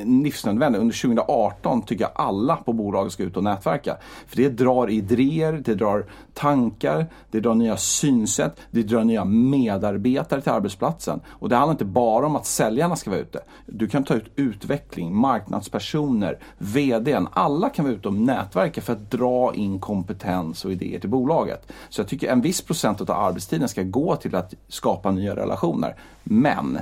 [0.04, 0.80] livsnödvändig.
[0.80, 3.96] Under 2018 tycker jag alla på bolaget ska ut och nätverka.
[4.26, 10.40] För det drar idéer, det drar tankar, det drar nya synsätt, det drar nya medarbetare
[10.40, 11.20] till arbetsplatsen.
[11.28, 13.40] Och det handlar inte bara om att säljarna ska vara ute.
[13.66, 17.28] Du kan ta ut utveckling, marknadspersoner, VDn.
[17.32, 21.72] Alla kan vara ute och nätverka för att dra in kompetens och idéer till bolaget.
[21.88, 25.96] Så jag tycker en viss procent av arbetstiden ska gå till att skapa nya relationer.
[26.22, 26.78] Men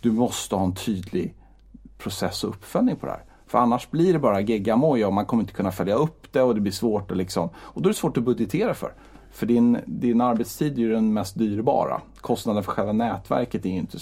[0.00, 1.34] du måste ha en tydlig
[2.04, 3.22] process och uppföljning på det här.
[3.46, 6.54] För annars blir det bara geggamoja och man kommer inte kunna följa upp det och
[6.54, 8.92] det blir svårt att liksom, och då är det svårt att budgetera för.
[9.32, 12.00] För din, din arbetstid är ju den mest dyrbara.
[12.20, 13.98] Kostnaden för själva nätverket är ju inte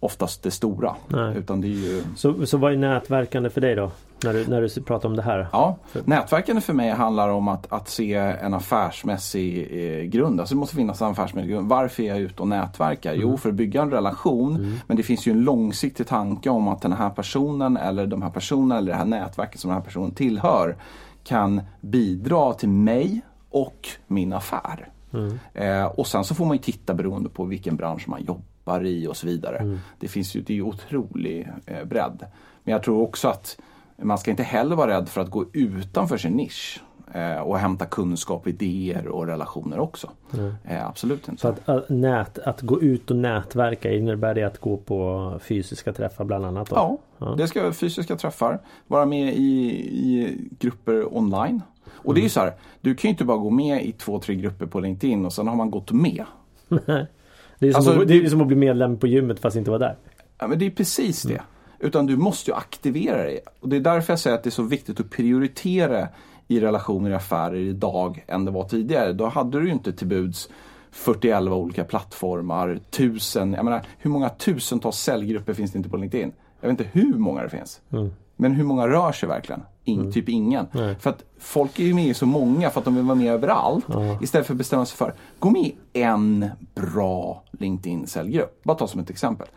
[0.00, 0.96] oftast det stora.
[1.36, 2.04] Utan det är ju...
[2.16, 3.90] så, så vad är nätverkande för dig då?
[4.24, 5.48] När du, när du pratar om det här?
[5.52, 10.40] Ja, nätverkande för mig handlar om att, att se en affärsmässig eh, grund.
[10.40, 11.68] Alltså det måste finnas en affärsmässig grund.
[11.68, 13.10] Varför är jag ute och nätverkar?
[13.10, 13.22] Mm.
[13.22, 14.56] Jo, för att bygga en relation.
[14.56, 14.76] Mm.
[14.86, 18.30] Men det finns ju en långsiktig tanke om att den här personen eller de här
[18.30, 20.76] personerna eller det här nätverket som den här personen tillhör
[21.24, 24.88] kan bidra till mig och min affär.
[25.12, 25.38] Mm.
[25.54, 29.06] Eh, och sen så får man ju titta beroende på vilken bransch man jobbar i
[29.06, 29.56] och så vidare.
[29.56, 29.78] Mm.
[29.98, 32.26] Det finns ju, det är ju otrolig eh, bredd.
[32.64, 33.58] Men jag tror också att
[33.96, 36.80] man ska inte heller vara rädd för att gå utanför sin nisch
[37.12, 40.10] eh, och hämta kunskap, idéer och relationer också.
[40.34, 40.54] Mm.
[40.64, 41.40] Eh, absolut inte.
[41.40, 45.92] Så att, att, nät, att gå ut och nätverka, innebär det att gå på fysiska
[45.92, 46.68] träffar bland annat?
[46.70, 48.58] Ja, ja, det ska vara fysiska träffar.
[48.86, 51.62] Vara med i, i grupper online.
[51.86, 52.14] Och mm.
[52.14, 54.34] det är ju så här, du kan ju inte bara gå med i två, tre
[54.34, 56.24] grupper på LinkedIn och sen har man gått med.
[56.68, 59.70] det, är som alltså, att, det är som att bli medlem på gymmet fast inte
[59.70, 59.96] vara där.
[60.38, 61.32] Ja men det är precis det.
[61.32, 61.46] Mm.
[61.78, 63.40] Utan du måste ju aktivera dig.
[63.60, 66.08] Och det är därför jag säger att det är så viktigt att prioritera
[66.48, 69.12] i relationer i affärer idag än det var tidigare.
[69.12, 70.48] Då hade du ju inte till buds
[70.90, 76.32] 41 olika plattformar, tusen, jag menar hur många tusentals säljgrupper finns det inte på LinkedIn?
[76.60, 77.80] Jag vet inte hur många det finns.
[77.92, 78.12] Mm.
[78.36, 79.62] Men hur många rör sig verkligen?
[79.84, 80.12] In, mm.
[80.12, 80.66] Typ ingen.
[80.72, 80.96] Nej.
[81.00, 83.32] För att folk är ju med i så många för att de vill vara med
[83.32, 83.84] överallt.
[83.88, 84.18] Ja.
[84.22, 88.64] Istället för att bestämma sig för, gå med i en bra LinkedIn-säljgrupp.
[88.64, 89.48] Bara ta som ett exempel.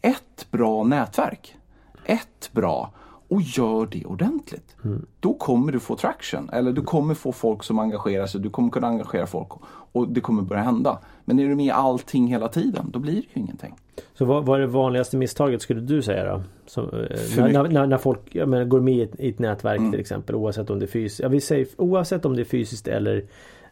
[0.00, 1.56] Ett bra nätverk
[2.04, 2.92] ett bra
[3.28, 4.76] och gör det ordentligt.
[4.84, 5.06] Mm.
[5.20, 6.50] Då kommer du få traction.
[6.52, 8.40] Eller du kommer få folk som engagerar sig.
[8.40, 9.48] Du kommer kunna engagera folk
[9.92, 10.98] och det kommer börja hända.
[11.24, 13.74] Men är du med i allting hela tiden, då blir det ju ingenting.
[14.14, 16.42] Så vad, vad är det vanligaste misstaget skulle du säga då?
[16.66, 19.90] Så, eh, när, när, när, folk menar, går med i ett, i ett nätverk mm.
[19.90, 21.20] till exempel oavsett om det är fysiskt.
[21.20, 23.24] Jag vill säga, oavsett om det är fysiskt eller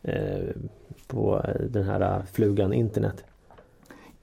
[0.03, 0.55] eh,
[1.07, 3.25] på den här flugan internet.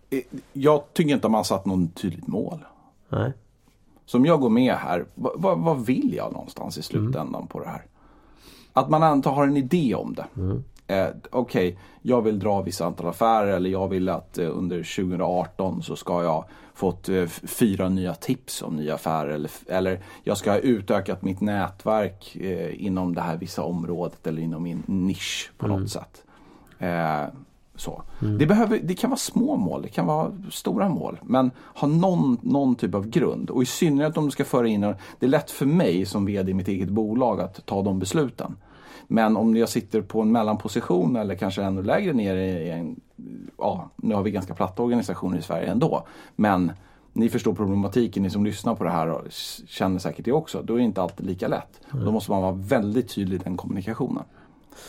[0.10, 0.20] Eh,
[0.54, 2.60] jag tycker inte att man satt något tydligt mål.
[3.10, 3.32] Nej.
[4.08, 7.48] Så om jag går med här, vad, vad vill jag någonstans i slutändan mm.
[7.48, 7.86] på det här?
[8.74, 10.26] Att man antar har en idé om det.
[10.38, 10.64] Mm.
[10.88, 14.78] Eh, Okej, okay, jag vill dra vissa antal affärer eller jag vill att eh, under
[14.78, 19.30] 2018 så ska jag fått eh, fyra nya tips om nya affärer.
[19.30, 24.42] Eller, eller jag ska ha utökat mitt nätverk eh, inom det här vissa området eller
[24.42, 25.80] inom min nisch på mm.
[25.80, 26.24] något sätt.
[27.78, 28.02] Så.
[28.22, 28.38] Mm.
[28.38, 31.20] Det, behöver, det kan vara små mål, det kan vara stora mål.
[31.24, 33.50] Men ha någon, någon typ av grund.
[33.50, 36.52] Och i synnerhet om du ska föra in, det är lätt för mig som VD
[36.52, 38.56] i mitt eget bolag att ta de besluten.
[39.08, 43.00] Men om jag sitter på en mellanposition eller kanske ännu lägre ner i en,
[43.58, 46.08] ja nu har vi ganska platta organisationer i Sverige ändå.
[46.36, 46.72] Men
[47.14, 49.22] ni förstår problematiken, ni som lyssnar på det här och
[49.68, 50.62] känner säkert det också.
[50.62, 51.82] Då är det inte alltid lika lätt.
[51.94, 52.06] Mm.
[52.06, 54.24] Då måste man vara väldigt tydlig i den kommunikationen.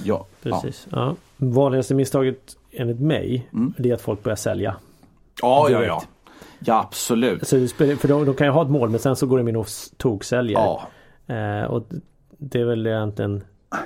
[0.05, 0.87] Ja, Precis.
[0.91, 0.99] Ja.
[0.99, 1.15] Ja.
[1.37, 3.75] Vanligaste misstaget enligt mig mm.
[3.79, 4.77] det är att folk börjar sälja.
[5.43, 6.03] Ja, ja, ja.
[6.59, 7.49] Ja, absolut.
[7.49, 9.57] Så, för då, då kan jag ha ett mål men sen så går de in
[9.57, 10.59] och toksäljer.
[10.59, 10.89] Ja.
[11.35, 11.87] Eh, och
[12.39, 13.45] det är väl egentligen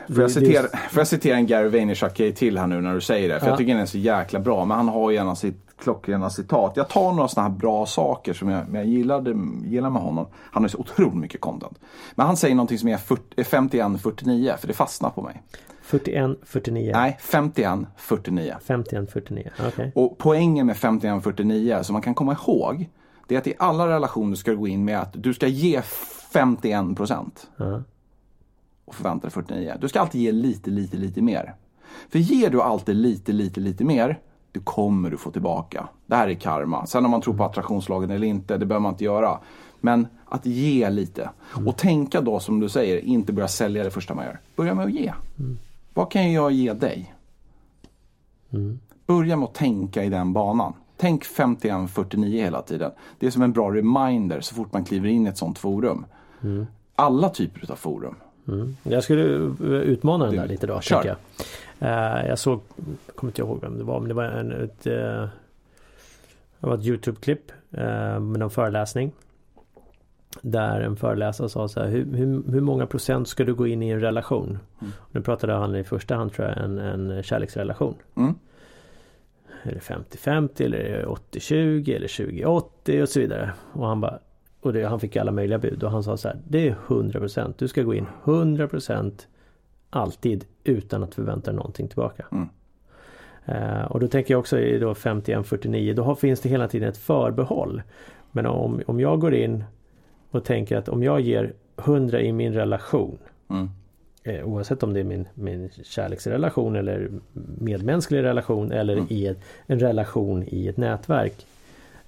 [0.08, 3.28] Får jag, citera, får jag citera en Gary Vaynerchuk till här nu när du säger
[3.28, 3.40] det?
[3.40, 3.50] För ja.
[3.50, 4.64] jag tycker den är så jäkla bra.
[4.64, 6.72] Men han har ju en av sitt klockrena citat.
[6.76, 10.26] Jag tar några sådana här bra saker som jag, jag gillade, gillar med honom.
[10.34, 11.78] Han har så otroligt mycket content.
[12.14, 15.42] Men han säger någonting som är 51-49 för det fastnar på mig.
[15.82, 16.90] 41, 49?
[16.94, 18.56] Nej, 51, 49.
[18.64, 19.68] 51, 49, okej.
[19.68, 19.90] Okay.
[19.94, 22.88] Och poängen med 51, 49 som man kan komma ihåg
[23.28, 25.82] det är att i alla relationer ska du gå in med att du ska ge
[26.32, 27.50] 51 procent.
[27.56, 27.82] Uh-huh.
[28.84, 29.74] Och förvänta dig 49.
[29.80, 31.54] Du ska alltid ge lite, lite, lite mer.
[32.08, 34.18] För ger du alltid lite, lite, lite mer
[34.52, 35.88] det kommer du få tillbaka.
[36.06, 36.86] Det här är karma.
[36.86, 39.38] Sen om man tror på attraktionslagen eller inte, det behöver man inte göra.
[39.80, 41.30] Men att ge lite.
[41.56, 41.68] Mm.
[41.68, 44.40] Och tänka då som du säger, inte börja sälja det första man gör.
[44.56, 45.12] Börja med att ge.
[45.38, 45.58] Mm.
[45.94, 47.14] Vad kan jag ge dig?
[48.50, 48.80] Mm.
[49.06, 50.72] Börja med att tänka i den banan.
[50.96, 52.90] Tänk 51-49 hela tiden.
[53.18, 56.04] Det är som en bra reminder så fort man kliver in i ett sånt forum.
[56.42, 56.66] Mm.
[56.94, 58.14] Alla typer av forum.
[58.48, 58.76] Mm.
[58.82, 59.22] Jag skulle
[59.82, 60.80] utmana den där lite då.
[60.80, 61.04] Kör.
[61.04, 61.16] Jag.
[61.82, 62.60] Uh, jag såg,
[63.06, 64.92] jag kommer inte ihåg vem det var, men det var en, ett, uh,
[66.60, 69.12] det var ett Youtube-klipp uh, med någon föreläsning.
[70.40, 73.82] Där en föreläsare sa så här, hur, hur, hur, många procent ska du gå in
[73.82, 74.58] i en relation?
[74.80, 74.92] Mm.
[75.10, 77.94] Nu pratade han i första hand tror jag en, en kärleksrelation.
[78.16, 78.34] Mm.
[79.62, 81.06] Är det 50-50 eller är det
[81.38, 83.52] 80-20 eller 20-80 och så vidare.
[83.72, 84.18] Och han bara
[84.60, 87.54] och det, han fick alla möjliga bud och han sa så här Det är 100%
[87.58, 89.12] Du ska gå in 100%
[89.94, 92.26] Alltid utan att förvänta dig någonting tillbaka.
[92.32, 92.48] Mm.
[93.48, 96.88] Uh, och då tänker jag också i då 51-49 då har, finns det hela tiden
[96.88, 97.82] ett förbehåll.
[98.30, 99.64] Men om, om jag går in
[100.32, 103.18] och tänker att om jag ger 100 i min relation
[103.50, 103.70] mm.
[104.22, 107.10] eh, Oavsett om det är min, min kärleksrelation eller
[107.58, 109.06] medmänsklig relation eller mm.
[109.10, 111.46] i ett, en relation i ett nätverk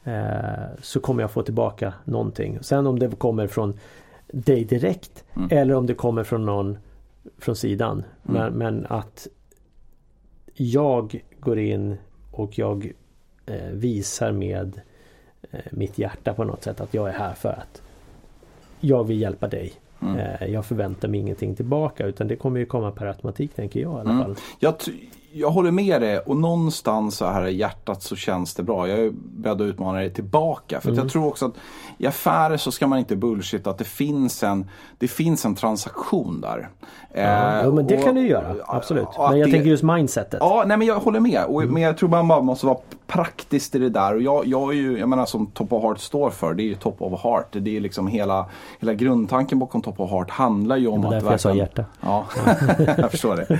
[0.04, 2.58] eh, Så kommer jag få tillbaka någonting.
[2.60, 3.78] Sen om det kommer från
[4.26, 5.48] dig direkt mm.
[5.52, 6.78] eller om det kommer från någon
[7.38, 8.04] från sidan.
[8.28, 8.42] Mm.
[8.42, 9.28] Men, men, att
[10.54, 11.96] jag går in
[12.30, 12.92] och jag
[13.46, 14.80] eh, visar med
[15.50, 17.82] eh, mitt hjärta på något sätt att jag är här för att
[18.86, 19.72] jag vill hjälpa dig.
[20.02, 20.16] Mm.
[20.16, 23.92] Eh, jag förväntar mig ingenting tillbaka utan det kommer ju komma per automatik tänker jag
[23.92, 24.22] i alla mm.
[24.22, 24.36] fall.
[24.58, 24.74] Jag,
[25.36, 28.88] jag håller med dig och någonstans så här i hjärtat så känns det bra.
[28.88, 30.80] Jag är beredd att utmana dig tillbaka.
[30.80, 31.02] För mm.
[31.02, 31.54] jag tror också att
[31.98, 36.40] i affärer så ska man inte bullshit att det finns en, det finns en transaktion
[36.40, 36.68] där.
[37.14, 39.08] Ja, eh, men det och, kan du göra, absolut.
[39.18, 40.38] Men jag det, tänker just mindsetet.
[40.40, 41.44] Ja, nej men jag håller med.
[41.44, 41.74] Och, mm.
[41.74, 44.14] Men jag tror man bara måste vara praktisk i det där.
[44.14, 46.64] Och jag, jag är ju, jag menar som Top of Heart står för, det är
[46.64, 47.46] ju Top of Heart.
[47.52, 48.46] Det är liksom hela,
[48.80, 51.10] hela grundtanken bakom Top of Heart handlar ju om det att...
[51.10, 51.84] Det därför jag sa hjärta.
[52.00, 52.24] Ja,
[52.96, 53.54] jag förstår det.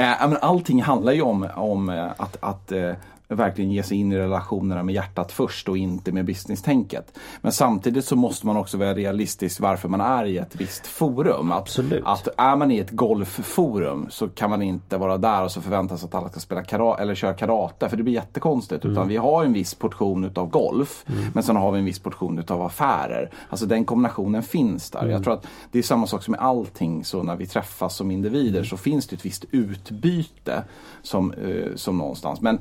[0.00, 2.92] Eh, men allting handlar handlar ju om, om eh, att, att eh,
[3.36, 7.18] verkligen ge sig in i relationerna med hjärtat först och inte med business-tänket.
[7.40, 11.52] Men samtidigt så måste man också vara realistisk varför man är i ett visst forum.
[11.52, 12.02] Att, Absolut.
[12.06, 16.04] Att är man i ett golfforum så kan man inte vara där och så förväntas
[16.04, 18.84] att alla ska spela karate eller köra karate för det blir jättekonstigt.
[18.84, 18.92] Mm.
[18.92, 21.24] Utan vi har en viss portion utav golf mm.
[21.34, 23.30] men sen har vi en viss portion utav affärer.
[23.48, 25.00] Alltså den kombinationen finns där.
[25.00, 25.10] Mm.
[25.10, 28.10] Jag tror att det är samma sak som med allting så när vi träffas som
[28.10, 30.64] individer så finns det ett visst utbyte
[31.02, 32.40] som, eh, som någonstans.
[32.40, 32.58] Men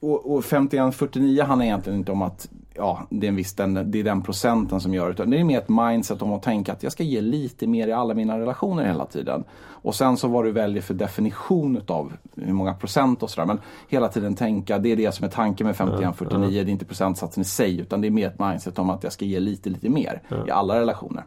[0.00, 4.00] och, och 51-49 handlar egentligen inte om att ja, det, är en viss, den, det
[4.00, 5.12] är den procenten som gör det.
[5.12, 7.88] Utan det är mer ett mindset om att tänka att jag ska ge lite mer
[7.88, 9.44] i alla mina relationer hela tiden.
[9.60, 13.46] Och sen så vad du väljer för definition av hur många procent och sådär.
[13.46, 16.34] Men hela tiden tänka, det är det som är tanken med 51-49.
[16.34, 16.50] Mm.
[16.50, 19.12] Det är inte procentsatsen i sig utan det är mer ett mindset om att jag
[19.12, 20.48] ska ge lite, lite mer mm.
[20.48, 21.24] i alla relationer.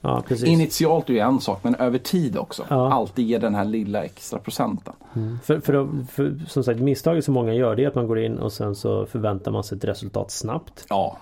[0.00, 2.66] Ja, Initialt är ju en sak men över tid också.
[2.68, 2.92] Ja.
[2.92, 4.94] Alltid ge den här lilla extra procenten.
[5.16, 5.38] Mm.
[5.44, 8.38] För, för, för, som sagt misstaget som många gör det är att man går in
[8.38, 10.86] och sen så förväntar man sig ett resultat snabbt.
[10.88, 11.16] Ja.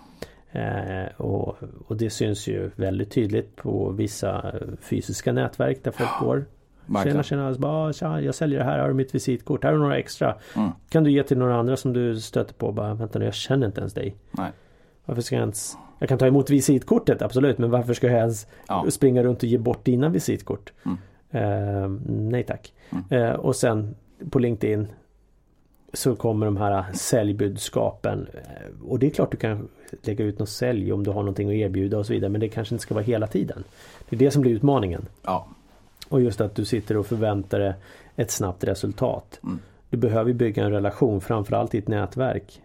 [0.52, 6.26] Eh, och, och, det syns ju väldigt tydligt på vissa fysiska nätverk där folk ja.
[6.26, 6.44] går.
[7.04, 9.82] Tjena tjena, bara, tja, jag säljer det här, har du mitt visitkort, här har du
[9.82, 10.34] några extra.
[10.56, 10.70] Mm.
[10.88, 12.72] Kan du ge till några andra som du stöter på?
[12.72, 14.16] Bara, vänta nu, jag känner inte ens dig.
[14.30, 14.50] Nej.
[15.08, 18.46] Varför ska jag ens jag kan ta emot visitkortet absolut men varför ska jag ens
[18.68, 18.84] ja.
[18.90, 20.72] springa runt och ge bort dina visitkort?
[20.84, 20.98] Mm.
[21.30, 22.72] Eh, nej tack.
[22.90, 23.04] Mm.
[23.22, 23.94] Eh, och sen
[24.30, 24.86] på LinkedIn
[25.92, 28.26] så kommer de här säljbudskapen.
[28.34, 29.68] Eh, och det är klart du kan
[30.02, 32.30] lägga ut något sälj om du har någonting att erbjuda och så vidare.
[32.30, 33.64] Men det kanske inte ska vara hela tiden.
[34.08, 35.06] Det är det som blir utmaningen.
[35.22, 35.46] Ja.
[36.08, 37.74] Och just att du sitter och förväntar dig
[38.16, 39.40] ett snabbt resultat.
[39.42, 39.58] Mm.
[39.90, 42.62] Du behöver bygga en relation framförallt i ett nätverk.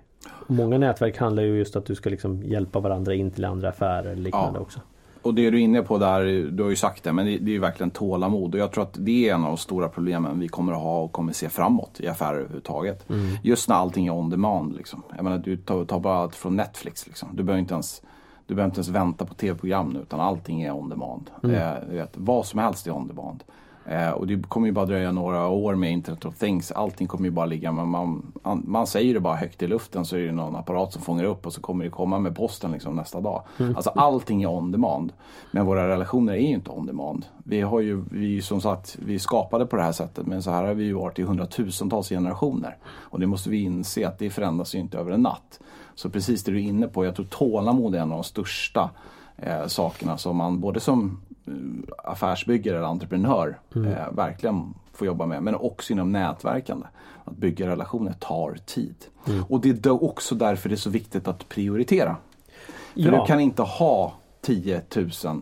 [0.48, 4.06] Många nätverk handlar ju just att du ska liksom hjälpa varandra in till andra affärer
[4.06, 4.64] eller liknande ja.
[4.64, 4.80] också.
[5.22, 7.52] Och det du är inne på där, du har ju sagt det, men det, det
[7.52, 8.54] är ju verkligen tålamod.
[8.56, 11.02] Och jag tror att det är en av de stora problemen vi kommer att ha
[11.02, 13.10] och kommer se framåt i affärer överhuvudtaget.
[13.10, 13.38] Mm.
[13.44, 14.76] Just när allting är on demand.
[14.76, 15.04] Liksom.
[15.16, 17.08] Jag menar, du tar, tar bara allt från Netflix.
[17.08, 17.30] Liksom.
[17.34, 18.02] Du behöver inte ens
[18.48, 21.30] du behöver inte ens vänta på tv-program nu utan allting är on demand.
[21.44, 21.56] Mm.
[21.56, 23.44] Eh, vet, vad som helst är on demand.
[23.86, 26.72] Eh, och det kommer ju bara dröja några år med Internet of Things.
[26.72, 28.34] Allting kommer ju bara ligga, men man,
[28.66, 31.46] man säger det bara högt i luften så är det någon apparat som fångar upp
[31.46, 33.44] och så kommer det komma med posten liksom nästa dag.
[33.60, 33.76] Mm.
[33.76, 35.14] Alltså allting är on demand.
[35.52, 37.26] Men våra relationer är ju inte on demand.
[37.44, 40.64] Vi har ju, vi som sagt, vi skapade på det här sättet men så här
[40.64, 42.78] har vi ju varit i hundratusentals generationer.
[42.86, 45.60] Och det måste vi inse att det förändras ju inte över en natt.
[45.96, 48.90] Så precis det du är inne på, jag tror tålamod är en av de största
[49.38, 51.22] eh, sakerna som man både som
[51.98, 53.94] affärsbyggare eller entreprenör mm.
[53.94, 55.44] eh, verkligen får jobba med.
[55.44, 56.88] Men också inom nätverkande.
[57.26, 58.96] Att bygga relationer tar tid.
[59.28, 59.44] Mm.
[59.50, 62.16] Och det är också därför det är så viktigt att prioritera.
[62.94, 63.22] För ja.
[63.22, 65.42] du kan inte ha 10 000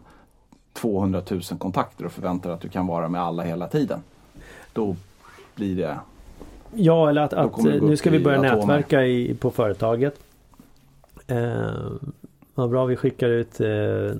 [0.73, 3.99] 200 000 kontakter och förvänta dig att du kan vara med alla hela tiden.
[4.73, 4.95] Då
[5.55, 5.99] blir det
[6.73, 8.55] Ja eller att, att nu ska vi börja atomer.
[8.55, 10.19] nätverka i, på företaget.
[11.27, 11.71] Eh,
[12.55, 14.19] vad bra vi skickar ut eh,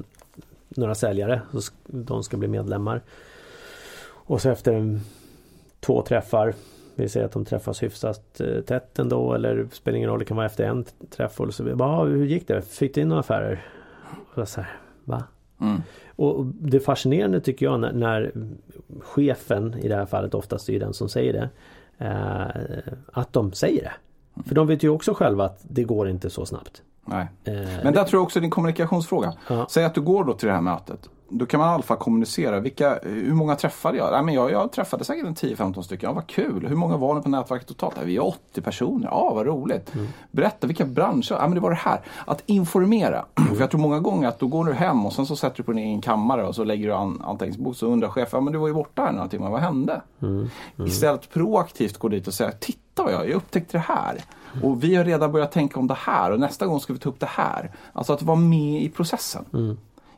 [0.76, 1.42] några säljare.
[1.54, 3.02] Så de ska bli medlemmar.
[4.10, 5.00] Och så efter
[5.80, 6.54] två träffar.
[6.96, 10.38] Vi säger att de träffas hyfsat eh, tätt ändå eller spelar ingen roll, det kan
[10.38, 11.40] vara efter en träff.
[11.40, 12.62] Och så bara, hur gick det?
[12.62, 13.66] Fick du in några affärer?
[14.34, 14.72] Och så här,
[15.04, 15.24] va?
[15.62, 15.82] Mm.
[16.16, 18.32] Och det fascinerande tycker jag när, när,
[19.02, 21.50] chefen i det här fallet oftast är den som säger det.
[22.06, 23.94] Eh, att de säger det.
[24.44, 26.84] För de vet ju också själva att det går inte så snabbt.
[27.06, 27.28] Nej.
[27.44, 29.34] Eh, Men där tror jag också det är en kommunikationsfråga.
[29.48, 29.66] Ja.
[29.70, 31.10] Säg att du går då till det här mötet.
[31.34, 32.60] Då kan man i alla fall kommunicera.
[32.60, 34.12] Vilka, hur många träffade jag?
[34.12, 36.10] Nej, men jag, jag träffade säkert en 10-15 stycken.
[36.10, 36.68] Ja, vad kul.
[36.68, 37.96] Hur många var ni på nätverket totalt?
[38.04, 39.08] vi är 80 personer.
[39.08, 39.96] Ja, vad roligt.
[39.96, 40.08] Mm.
[40.32, 41.32] Berätta, vilka branscher?
[41.32, 42.02] Ja, men det var det här.
[42.26, 43.26] Att informera.
[43.36, 43.50] Mm.
[43.56, 45.64] För jag tror många gånger att då går du hem och sen så sätter du
[45.64, 47.76] på din egen kammare och så lägger du an anteckningsbok.
[47.76, 49.50] Så undrar chefen, ja men du var ju borta här några timmar.
[49.50, 50.02] Vad hände?
[50.22, 50.50] Mm.
[50.86, 54.22] Istället proaktivt gå dit och säga, titta vad jag, jag upptäckte det här.
[54.64, 57.10] Och vi har redan börjat tänka om det här och nästa gång ska vi ta
[57.10, 57.72] upp det här.
[57.94, 59.46] Alltså att vara med i processen.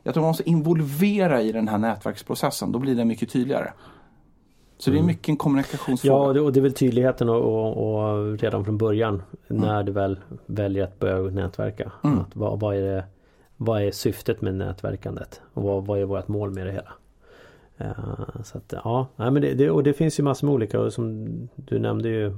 [0.04, 2.72] Jag tror man måste involvera i den här nätverksprocessen.
[2.72, 3.72] Då blir det mycket tydligare.
[4.78, 5.06] Så det är mm.
[5.06, 6.38] mycket en kommunikationsfråga.
[6.38, 9.62] Ja, och det är väl tydligheten och, och, och redan från början mm.
[9.62, 11.92] när du väl väljer att börja nätverka.
[12.04, 12.18] Mm.
[12.18, 13.04] Att vad, vad, är det,
[13.56, 15.40] vad är syftet med nätverkandet?
[15.54, 16.92] Och vad, vad är vårt mål med det hela?
[17.80, 20.92] Uh, så att, ja, men det, det, och det finns ju massor med olika och
[20.92, 22.36] som du nämnde ju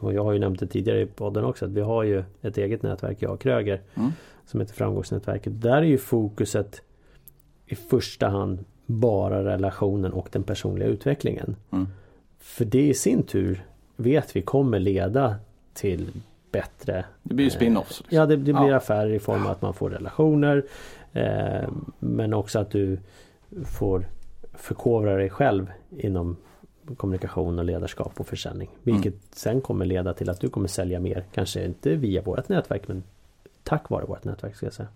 [0.00, 2.58] och jag har ju nämnt det tidigare i podden också att vi har ju ett
[2.58, 4.10] eget nätverk, jag och Kröger mm.
[4.46, 5.62] som heter Framgångsnätverket.
[5.62, 6.82] Där är ju fokuset
[7.66, 11.56] i första hand bara relationen och den personliga utvecklingen.
[11.70, 11.88] Mm.
[12.38, 15.36] För det i sin tur vet vi kommer leda
[15.74, 16.10] till
[16.50, 18.00] bättre Det blir ju spin-offs.
[18.00, 18.16] Liksom.
[18.16, 18.76] Ja det, det blir ja.
[18.76, 20.64] affärer i form av att man får relationer
[21.12, 22.98] eh, Men också att du
[23.64, 24.06] får
[24.54, 26.36] förkovra dig själv inom
[26.96, 28.68] kommunikation och ledarskap och försäljning.
[28.82, 29.20] Vilket mm.
[29.32, 31.24] sen kommer leda till att du kommer sälja mer.
[31.34, 33.02] Kanske inte via vårt nätverk men
[33.62, 34.88] tack vare vårt nätverk ska jag säga.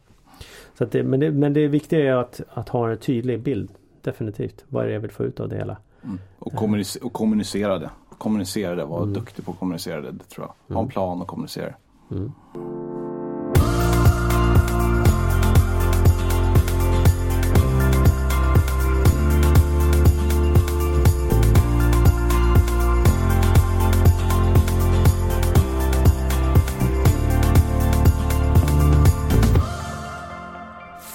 [0.78, 3.70] Så det, men, det, men det viktiga är att, att ha en tydlig bild.
[4.02, 4.64] Definitivt.
[4.68, 5.76] Vad är det jag vill få ut av det hela.
[6.02, 6.18] Mm.
[6.38, 7.90] Och, kommunicera, och kommunicera det.
[8.18, 8.84] Kommunicera det.
[8.84, 9.12] Var mm.
[9.12, 10.10] duktig på att kommunicera det.
[10.10, 10.74] det tror jag.
[10.74, 10.90] Ha en mm.
[10.90, 11.74] plan och kommunicera.
[12.10, 12.32] Mm.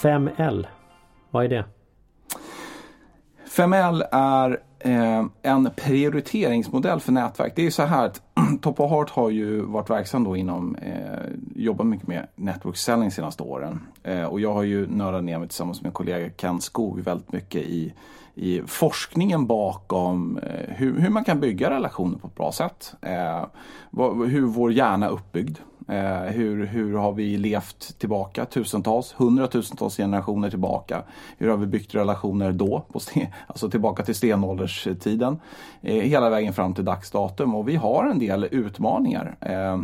[0.05, 0.67] 5L,
[1.31, 1.65] vad är det?
[3.57, 7.53] 5L är eh, en prioriteringsmodell för nätverk.
[7.55, 8.21] Det är så här att
[8.61, 11.19] Top of Heart har ju varit verksam då inom, eh,
[11.55, 13.79] jobbat mycket med network selling de senaste åren.
[14.03, 17.61] Eh, och jag har ju nördat ner mig tillsammans med kollega Ken Skog väldigt mycket
[17.61, 17.93] i,
[18.35, 22.95] i forskningen bakom eh, hur, hur, man kan bygga relationer på ett bra sätt.
[23.01, 23.45] Eh,
[24.27, 25.57] hur vår hjärna är uppbyggd.
[25.87, 31.03] Eh, hur, hur har vi levt tillbaka tusentals, hundratusentals generationer tillbaka?
[31.37, 35.39] Hur har vi byggt relationer då, på sten, alltså tillbaka till stenålderstiden?
[35.81, 39.35] Eh, hela vägen fram till dagsdatum och vi har en del utmaningar.
[39.41, 39.81] Eh,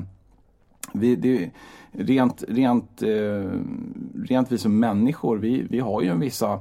[0.93, 1.51] vi, det,
[1.91, 3.49] rent, rent, eh,
[4.29, 6.59] rent vi som människor, vi, vi har ju en vissa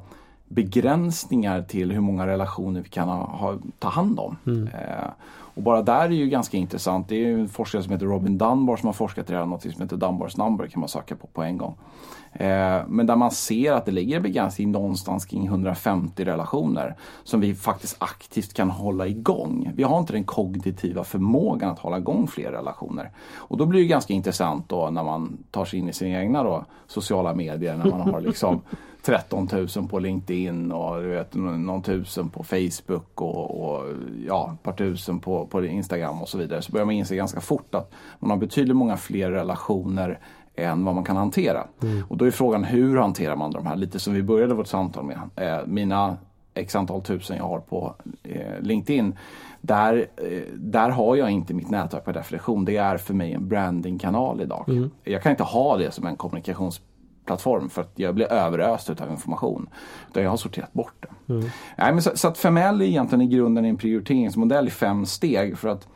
[0.49, 4.37] begränsningar till hur många relationer vi kan ha, ha ta hand om.
[4.47, 4.69] Mm.
[5.55, 7.09] Och bara där är ju ganska intressant.
[7.09, 9.47] Det är ju en forskare som heter Robin Dunbar som har forskat i det här,
[9.47, 11.75] något som heter Dunbars number kan man söka på på en gång.
[12.33, 17.41] Eh, men där man ser att det ligger en begränsning någonstans kring 150 relationer som
[17.41, 19.73] vi faktiskt aktivt kan hålla igång.
[19.75, 23.11] Vi har inte den kognitiva förmågan att hålla igång fler relationer.
[23.35, 26.43] Och då blir det ganska intressant då när man tar sig in i sina egna
[26.43, 28.61] då, sociala medier när man har liksom
[29.03, 33.85] 13 000 på LinkedIn och du vet, någon tusen på Facebook och, och
[34.27, 36.63] ja, ett par tusen på, på Instagram och så vidare.
[36.63, 40.19] Så börjar man inse ganska fort att man har betydligt många fler relationer
[40.57, 41.67] än vad man kan hantera.
[41.83, 42.05] Mm.
[42.09, 43.77] Och då är frågan hur hanterar man de här?
[43.77, 45.19] Lite som vi började vårt samtal med.
[45.37, 46.17] Eh, mina
[46.55, 49.19] x antal tusen jag har på eh, LinkedIn.
[49.61, 52.65] Där, eh, där har jag inte mitt nätverk per definition.
[52.65, 54.65] Det är för mig en brandingkanal idag.
[54.69, 54.91] Mm.
[55.05, 56.81] Jag kan inte ha det som en kommunikations
[57.25, 59.69] plattform för att jag blir överöst av information.
[60.11, 61.33] Utan jag har sorterat bort det.
[61.33, 61.51] Mm.
[61.79, 65.59] Nej, men så, så att 5L är egentligen i grunden en prioriteringsmodell i fem steg.
[65.59, 65.89] för att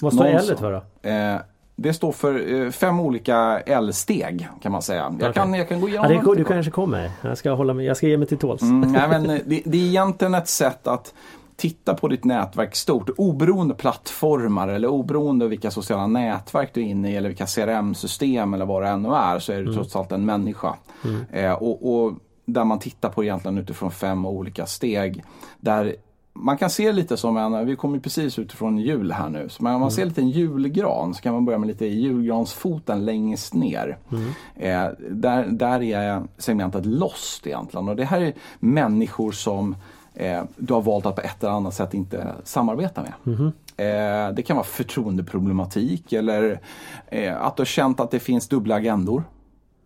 [0.00, 1.08] Vad står L för då?
[1.08, 1.40] Eh,
[1.80, 5.02] det står för eh, fem olika L-steg kan man säga.
[5.02, 5.32] Jag, okay.
[5.32, 7.10] kan, jag kan gå igenom ja, det, Du kanske kommer.
[7.22, 8.62] Jag ska, hålla mig, jag ska ge mig till tåls.
[8.62, 11.14] Mm, nej, men det, det är egentligen ett sätt att
[11.56, 17.12] titta på ditt nätverk stort, oberoende plattformar eller oberoende vilka sociala nätverk du är inne
[17.12, 19.74] i eller vilka CRM-system eller vad det ännu är så är du mm.
[19.74, 20.74] trots allt en människa.
[21.04, 21.24] Mm.
[21.32, 22.12] Eh, och, och,
[22.44, 25.24] där man tittar på egentligen utifrån fem olika steg.
[25.60, 25.96] Där
[26.40, 29.74] man kan se lite som en, vi kommer precis utifrån jul här nu, så man,
[29.74, 29.96] om man mm.
[29.96, 33.98] ser lite en julgran så kan man börja med lite julgransfoten längst ner.
[34.12, 34.28] Mm.
[34.56, 39.76] Eh, där, där är segmentet lost egentligen och det här är människor som
[40.14, 43.36] eh, du har valt att på ett eller annat sätt inte samarbeta med.
[43.36, 43.52] Mm.
[43.76, 46.60] Eh, det kan vara förtroendeproblematik eller
[47.06, 49.24] eh, att du har känt att det finns dubbla agendor.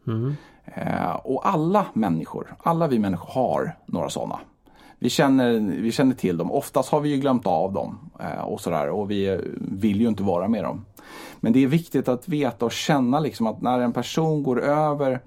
[0.07, 0.35] Mm.
[1.23, 4.39] och alla människor, alla vi människor har några sådana.
[5.03, 6.53] Vi känner, vi känner till dem.
[6.53, 10.09] Oftast har vi ju glömt av dem eh, och sådär och vi eh, vill ju
[10.09, 10.85] inte vara med dem.
[11.41, 15.21] Men det är viktigt att veta och känna liksom att när en person går över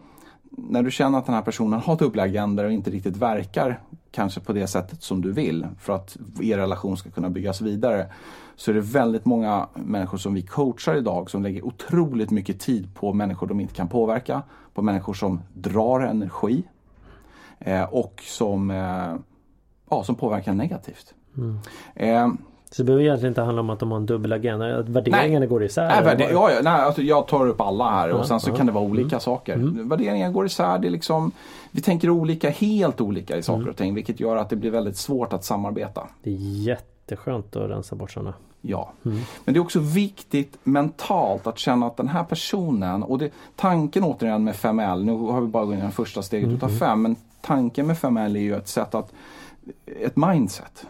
[0.49, 3.79] när du känner att den här personen har dubbla agendor och inte riktigt verkar
[4.11, 8.07] kanske på det sättet som du vill för att er relation ska kunna byggas vidare
[8.55, 12.95] så är det väldigt många människor som vi coachar idag som lägger otroligt mycket tid
[12.95, 14.41] på människor de inte kan påverka,
[14.73, 16.63] på människor som drar energi
[17.59, 19.15] eh, och som, eh,
[19.97, 21.13] ja, som påverkar negativt.
[21.37, 21.59] Mm.
[21.95, 22.27] Eh,
[22.71, 25.39] så det behöver egentligen inte handla om att de har en dubbel agenda, att värderingarna
[25.39, 25.87] nej, går isär?
[25.87, 28.55] Nej, värde, ja, ja, nej alltså jag tar upp alla här och sen så ja,
[28.55, 29.19] kan det vara olika mm.
[29.19, 29.53] saker.
[29.53, 29.89] Mm.
[29.89, 31.31] Värderingar går isär, det är liksom,
[31.71, 33.69] vi tänker olika, helt olika i saker mm.
[33.69, 36.07] och ting vilket gör att det blir väldigt svårt att samarbeta.
[36.23, 38.33] Det är jätteskönt att rensa bort sådana.
[38.61, 39.17] Ja, mm.
[39.45, 44.03] men det är också viktigt mentalt att känna att den här personen och det, tanken
[44.03, 47.01] återigen med 5L, nu har vi bara gått igenom första steget utav 5 mm.
[47.01, 49.13] men tanken med 5L är ju ett sätt att,
[49.85, 50.87] ett mindset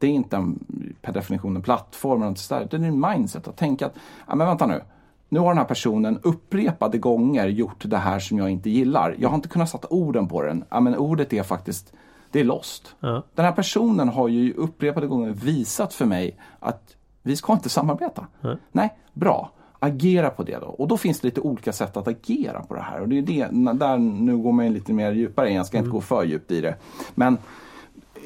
[0.00, 0.58] det är inte en,
[1.02, 3.94] per definition en plattform, eller det är en mindset att tänka att,
[4.28, 4.80] ja men vänta nu,
[5.28, 9.16] nu har den här personen upprepade gånger gjort det här som jag inte gillar.
[9.18, 10.64] Jag har inte kunnat sätta orden på den.
[10.70, 11.92] Ja, men ordet är faktiskt,
[12.30, 12.94] det är lost.
[13.00, 13.22] Ja.
[13.34, 18.26] Den här personen har ju upprepade gånger visat för mig att vi ska inte samarbeta.
[18.40, 18.56] Ja.
[18.72, 19.50] Nej, bra.
[19.78, 20.66] Agera på det då.
[20.66, 23.00] Och då finns det lite olika sätt att agera på det här.
[23.00, 25.86] Och det är det, där, nu går man lite mer djupare in, jag ska mm.
[25.86, 26.76] inte gå för djupt i det.
[27.14, 27.38] Men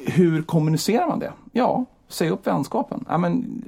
[0.05, 1.33] hur kommunicerar man det?
[1.51, 3.05] Ja, säg upp vänskapen.
[3.09, 3.63] Ja, men,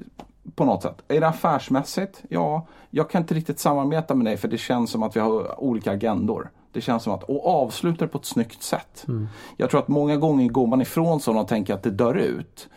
[0.55, 1.01] på något sätt.
[1.07, 2.23] Är det affärsmässigt?
[2.29, 5.61] Ja, jag kan inte riktigt samarbeta med dig för det känns som att vi har
[5.61, 6.49] olika agendor.
[6.71, 9.05] Det känns som att, och avsluta det på ett snyggt sätt.
[9.07, 9.27] Mm.
[9.57, 12.69] Jag tror att många gånger går man ifrån sådana och tänker att det dör ut.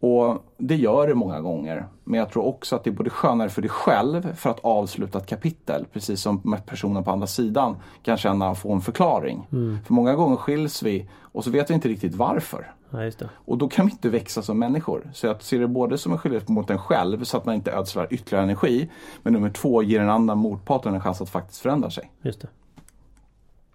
[0.00, 1.86] Och det gör det många gånger.
[2.04, 5.18] Men jag tror också att det är både skönare för dig själv för att avsluta
[5.18, 5.86] ett kapitel.
[5.92, 9.46] Precis som personen på andra sidan kan känna och få en förklaring.
[9.52, 9.78] Mm.
[9.84, 12.72] För många gånger skiljs vi och så vet vi inte riktigt varför.
[12.90, 15.10] Ja, och då kan vi inte växa som människor.
[15.14, 17.72] Så jag ser det både som en skyldighet mot en själv så att man inte
[17.72, 18.90] ödslar ytterligare energi.
[19.22, 22.10] Men nummer två, ger den andra motparten en chans att faktiskt förändra sig.
[22.22, 22.48] Just det.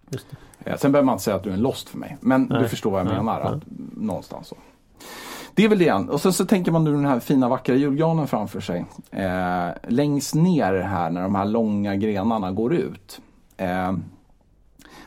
[0.09, 0.27] Just
[0.63, 0.77] det.
[0.77, 2.17] Sen behöver man inte säga att du är en lost för mig.
[2.19, 2.61] Men Nej.
[2.61, 3.15] du förstår vad jag Nej.
[3.15, 3.41] menar.
[3.41, 3.63] Att,
[3.97, 4.55] någonstans så.
[5.55, 5.93] Det är väl det.
[5.93, 8.85] Och sen så tänker man nu den här fina vackra julgranen framför sig.
[9.11, 13.21] Eh, längst ner här när de här långa grenarna går ut.
[13.57, 13.93] Eh,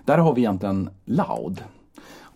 [0.04, 1.64] där har vi egentligen Loud.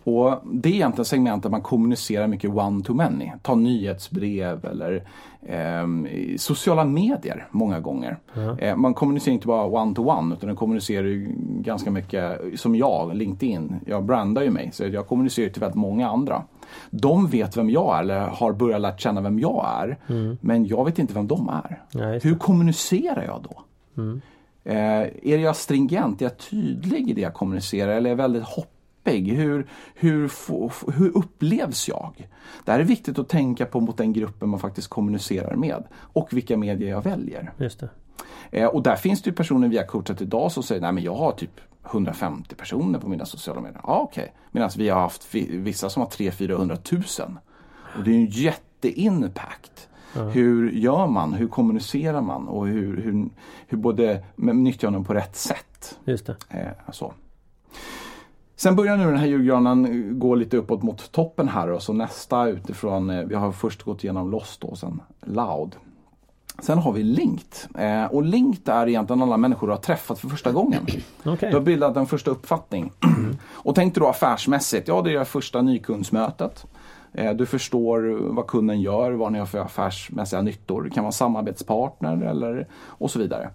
[0.03, 3.31] Och Det är egentligen segment där man kommunicerar mycket one-to-many.
[3.41, 5.03] Ta nyhetsbrev eller
[5.41, 5.87] eh,
[6.37, 8.19] sociala medier många gånger.
[8.35, 8.59] Mm.
[8.59, 13.75] Eh, man kommunicerar inte bara one-to-one utan man kommunicerar ju ganska mycket som jag, LinkedIn.
[13.85, 16.43] Jag brandar ju mig så jag kommunicerar till väldigt många andra.
[16.89, 19.97] De vet vem jag är eller har börjat lärt känna vem jag är.
[20.07, 20.37] Mm.
[20.41, 21.81] Men jag vet inte vem de är.
[21.91, 23.61] Ja, Hur kommunicerar jag då?
[24.01, 24.21] Mm.
[24.63, 26.21] Eh, är jag stringent?
[26.21, 28.43] Är jag tydlig i det jag kommunicerar eller är jag väldigt
[29.11, 29.33] hoppig?
[29.33, 30.31] Hur, hur,
[30.91, 32.27] hur upplevs jag?
[32.65, 36.33] Det här är viktigt att tänka på mot den gruppen man faktiskt kommunicerar med och
[36.33, 37.53] vilka medier jag väljer.
[37.57, 37.89] Just det.
[38.51, 41.03] Eh, och där finns det ju personer vi har coachat idag som säger, nej men
[41.03, 43.81] jag har typ 150 personer på mina sociala medier.
[43.83, 44.23] Ja, okej.
[44.23, 44.33] Okay.
[44.51, 47.37] Medan vi har haft vissa som har 300-400 000.
[47.97, 49.87] Och det är ju en jätteimpact.
[50.15, 50.29] Mm.
[50.29, 51.33] Hur gör man?
[51.33, 52.47] Hur kommunicerar man?
[52.47, 53.29] Och hur, hur,
[53.67, 55.99] hur både nyttjar man på rätt sätt?
[56.05, 56.35] Just det.
[56.49, 57.13] Eh, så.
[58.61, 62.47] Sen börjar nu den här julgranen gå lite uppåt mot toppen här och så nästa
[62.47, 65.75] utifrån, eh, vi har först gått igenom Lost och sen Loud.
[66.59, 67.67] Sen har vi Linkt.
[67.77, 70.85] Eh, och Linkt är egentligen alla människor du har träffat för första gången.
[71.25, 71.49] Okay.
[71.49, 72.91] Du har bildat en första uppfattning.
[73.03, 73.37] Mm.
[73.51, 76.65] och tänk dig då affärsmässigt, ja det är det första nykundsmötet.
[77.13, 80.83] Eh, du förstår vad kunden gör, vad ni har för affärsmässiga nyttor.
[80.83, 83.49] Det kan vara samarbetspartner eller och så vidare.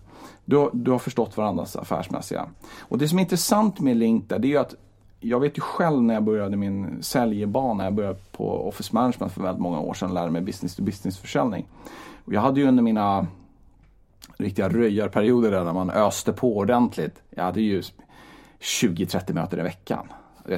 [0.44, 2.46] Du, du har förstått varandras affärsmässiga.
[2.80, 4.74] Och det som är intressant med Link där, det är ju att
[5.20, 9.42] jag vet ju själv när jag började min säljbana, jag började på Office Management för
[9.42, 11.66] väldigt många år sedan och lärde mig business to business försäljning.
[12.24, 13.26] Och jag hade ju under mina
[14.36, 17.22] riktiga röjarperioder där man öste på ordentligt.
[17.30, 17.82] Jag hade ju
[18.60, 20.08] 20-30 möten i veckan.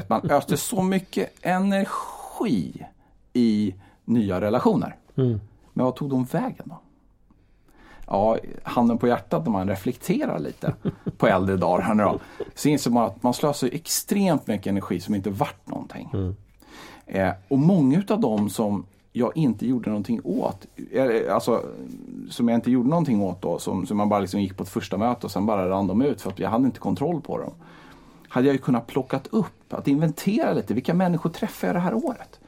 [0.09, 2.86] Man öste så mycket energi
[3.32, 4.96] i nya relationer.
[5.16, 5.40] Mm.
[5.72, 6.80] Men vad tog de vägen då?
[8.11, 10.74] Ja, handen på hjärtat när man reflekterar lite
[11.16, 12.18] på äldre dagar här nu då,
[12.54, 16.11] så inser man att man slösar extremt mycket energi som inte vart någonting.
[16.12, 16.36] Mm.
[17.06, 20.66] Eh, och många utav dem som jag inte gjorde någonting åt,
[21.30, 21.62] alltså
[22.30, 24.68] som jag inte gjorde någonting åt då, som, som man bara liksom gick på ett
[24.68, 27.38] första möte och sen bara rann de ut för att jag hade inte kontroll på
[27.38, 27.52] dem.
[28.28, 31.94] Hade jag ju kunnat plockat upp, att inventera lite, vilka människor träffar jag det här
[31.94, 32.40] året?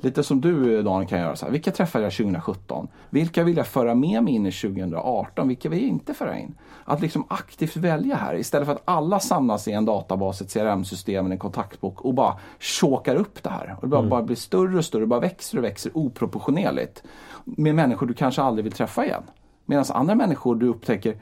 [0.00, 1.36] Lite som du Daniel kan göra.
[1.36, 1.52] Så här.
[1.52, 2.88] Vilka träffade jag 2017?
[3.10, 5.48] Vilka vill jag föra med mig in i 2018?
[5.48, 6.54] Vilka vill jag inte föra in?
[6.84, 11.32] Att liksom aktivt välja här istället för att alla samlas i en databas, ett CRM-system,
[11.32, 13.76] en kontaktbok och bara chokar upp det här.
[13.76, 14.10] Och det bara, mm.
[14.10, 17.02] bara blir större och större, bara växer och växer oproportionerligt.
[17.44, 19.22] Med människor du kanske aldrig vill träffa igen.
[19.64, 21.16] Medan andra människor du upptäcker,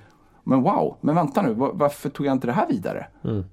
[0.44, 3.06] men wow, men vänta nu, varför tog jag inte det här vidare?
[3.24, 3.44] Mm.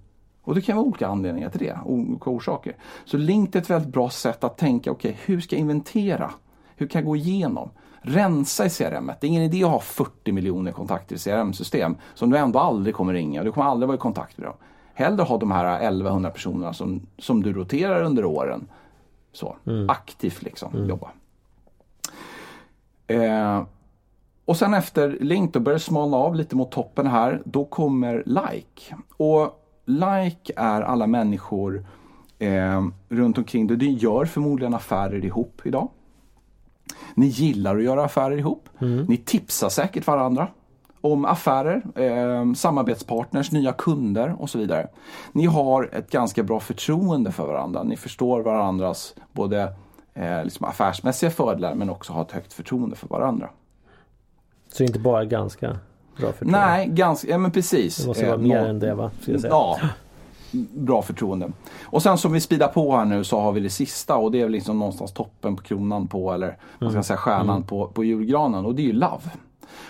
[0.45, 2.75] Och det kan vara olika anledningar till det, olika orsaker.
[3.05, 6.31] Så LinkedIn är ett väldigt bra sätt att tänka, okej, okay, hur ska jag inventera?
[6.75, 7.69] Hur kan jag gå igenom?
[8.01, 9.11] Rensa i CRM.
[9.19, 12.95] Det är ingen idé att ha 40 miljoner kontakter i CRM-system som du ändå aldrig
[12.95, 13.43] kommer ringa.
[13.43, 14.55] Du kommer aldrig vara i kontakt med dem.
[14.93, 18.67] Hellre ha de här 1100 personerna som, som du roterar under åren.
[19.33, 19.89] Så, mm.
[19.89, 20.89] aktivt liksom mm.
[20.89, 21.11] jobba.
[23.07, 23.63] Eh,
[24.45, 27.41] och sen efter LinkedIn då börjar det smalna av lite mot toppen här.
[27.45, 28.95] Då kommer Like.
[29.17, 31.85] Och like är alla människor
[32.39, 33.77] eh, runt omkring dig.
[33.77, 35.89] Du gör förmodligen affärer ihop idag.
[37.13, 38.69] Ni gillar att göra affärer ihop.
[38.79, 39.05] Mm.
[39.05, 40.47] Ni tipsar säkert varandra
[41.01, 44.87] om affärer, eh, samarbetspartners, nya kunder och så vidare.
[45.31, 47.83] Ni har ett ganska bra förtroende för varandra.
[47.83, 49.73] Ni förstår varandras både
[50.13, 53.49] eh, liksom affärsmässiga fördelar men också har ett högt förtroende för varandra.
[54.67, 55.79] Så inte bara ganska?
[56.17, 56.59] Bra förtroende.
[56.59, 57.97] Nej, ganska, ja men precis.
[57.97, 59.11] Det måste vara eh, mer än det va?
[59.21, 59.47] Ska.
[59.47, 59.79] Ja,
[60.73, 61.51] bra förtroende.
[61.83, 64.39] Och sen som vi speedar på här nu så har vi det sista och det
[64.39, 67.63] är väl liksom någonstans toppen på kronan på eller vad ska jag säga stjärnan mm.
[67.63, 69.31] på, på julgranen och det är ju Love.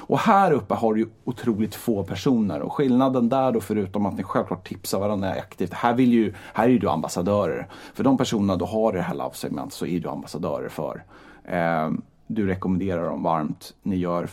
[0.07, 4.17] Och här uppe har du ju otroligt få personer och skillnaden där då förutom att
[4.17, 5.73] ni självklart tipsar varandra aktivt.
[5.73, 7.67] Här, vill ju, här är du ambassadörer.
[7.93, 11.03] För de personerna du har i det här Love-segmentet så är du ambassadörer för.
[11.43, 11.89] Eh,
[12.27, 13.73] du rekommenderar dem varmt.
[13.83, 14.29] Ni gör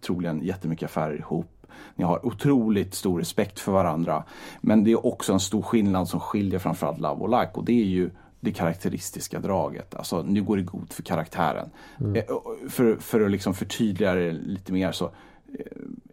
[0.00, 1.66] troligen jättemycket affärer ihop.
[1.94, 4.24] Ni har otroligt stor respekt för varandra.
[4.60, 7.80] Men det är också en stor skillnad som skiljer framförallt Love och Like och det
[7.80, 9.94] är ju det karaktäristiska draget.
[9.94, 11.70] Alltså nu går det god för karaktären.
[12.00, 12.16] Mm.
[12.16, 12.22] Eh,
[12.68, 15.10] för, för att liksom förtydliga det lite mer så
[15.58, 15.64] Eh,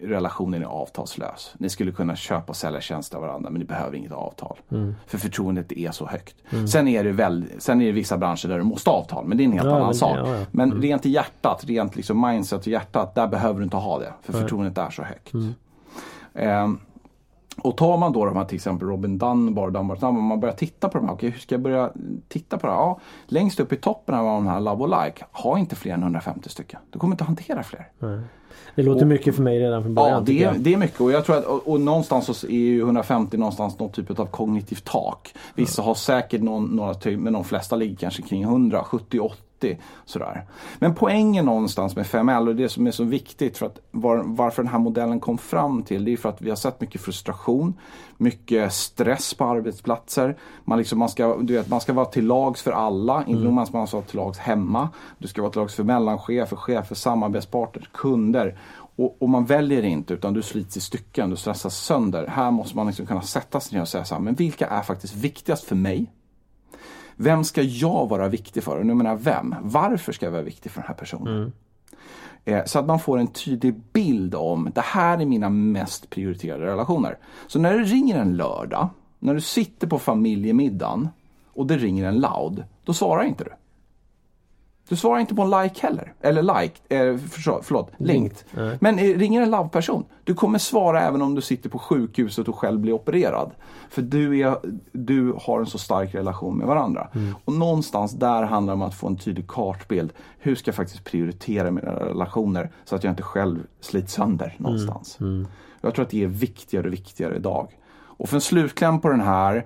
[0.02, 1.54] relationen är avtalslös.
[1.58, 4.58] Ni skulle kunna köpa och sälja tjänster av varandra men ni behöver inget avtal.
[4.72, 4.95] Mm.
[5.08, 6.36] För förtroendet är så högt.
[6.49, 6.68] Mm.
[6.68, 9.38] Sen, är det väl, sen är det vissa branscher där du måste ha avtal men
[9.38, 10.18] det är en helt ja, annan men, sak.
[10.18, 10.45] Ja, ja.
[10.52, 10.82] Men mm.
[10.82, 14.14] rent i hjärtat, rent liksom mindset och hjärtat, där behöver du inte ha det.
[14.22, 15.32] För förtroendet är så högt.
[16.34, 16.68] Eh,
[17.58, 20.89] och tar man då de här till exempel Robin Dunbar, Dunbar om man börjar titta
[20.89, 21.91] på de här, okej hur ska jag börja
[22.28, 22.80] titta på det här?
[22.80, 26.02] Ja, längst upp i toppen av de här Love och Like, ha inte fler än
[26.02, 26.80] 150 stycken.
[26.89, 27.89] Du kommer inte hantera fler.
[28.02, 28.24] Mm.
[28.76, 30.14] Det låter och, mycket för mig redan från början.
[30.14, 32.52] Ja, det är, det är mycket och jag tror att och, och någonstans så är
[32.52, 35.34] ju 150 någonstans någon typ av kognitivt tak.
[35.56, 35.88] Vissa mm.
[35.88, 39.41] har säkert någon, några, men de flesta ligger kanske kring 100, 70, 80
[40.06, 40.45] Sådär.
[40.80, 44.64] Men poängen någonstans med 5L och det som är så viktigt för att var, varför
[44.64, 47.74] den här modellen kom fram till det är för att vi har sett mycket frustration,
[48.22, 50.38] mycket stress på arbetsplatser.
[50.65, 53.30] Man, liksom, man, ska, du vet, man ska vara till lags för alla, mm.
[53.30, 54.89] inte man ska vara till lags hemma.
[55.17, 58.57] Du ska vara till lags för mellanchefer, chefer, samarbetspartners, kunder.
[58.95, 62.28] Och, och, man väljer inte utan du slits i stycken, du stressas sönder.
[62.28, 64.82] Här måste man liksom kunna sätta sig ner och säga så här, men vilka är
[64.82, 66.11] faktiskt viktigast för mig?
[67.15, 68.78] Vem ska jag vara viktig för?
[68.78, 69.55] Och nu menar jag vem?
[69.61, 71.36] Varför ska jag vara viktig för den här personen?
[71.38, 71.51] Mm.
[72.45, 76.65] Eh, så att man får en tydlig bild om det här är mina mest prioriterade
[76.65, 77.17] relationer.
[77.47, 78.89] Så när det ringer en lördag,
[79.19, 81.09] när du sitter på familjemiddagen
[81.53, 83.51] och det ringer en loud, då svarar inte du.
[84.91, 86.13] Du svarar inte på en like heller.
[86.21, 88.37] Eller like, eh, för, förlåt, linked.
[88.57, 88.77] Mm.
[88.81, 92.55] Men eh, ringer en love-person, du kommer svara även om du sitter på sjukhuset och
[92.55, 93.51] själv blir opererad.
[93.89, 94.57] För du, är,
[94.91, 97.07] du har en så stark relation med varandra.
[97.13, 97.35] Mm.
[97.45, 100.13] Och någonstans där handlar det om att få en tydlig kartbild.
[100.39, 105.17] Hur ska jag faktiskt prioritera mina relationer så att jag inte själv slits sönder någonstans.
[105.19, 105.33] Mm.
[105.33, 105.47] mm.
[105.81, 107.67] Jag tror att det är viktigare och viktigare idag.
[107.93, 109.65] Och för en slutkläm på den här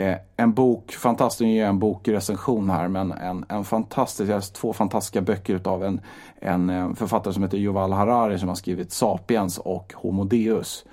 [0.00, 4.72] Eh, en bok, fantastiskt, nu en bokrecension här, men en, en fantastisk, jag har två
[4.72, 6.00] fantastiska böcker utav en,
[6.40, 10.84] en eh, författare som heter Yuval Harari som har skrivit Sapiens och Homo Deus.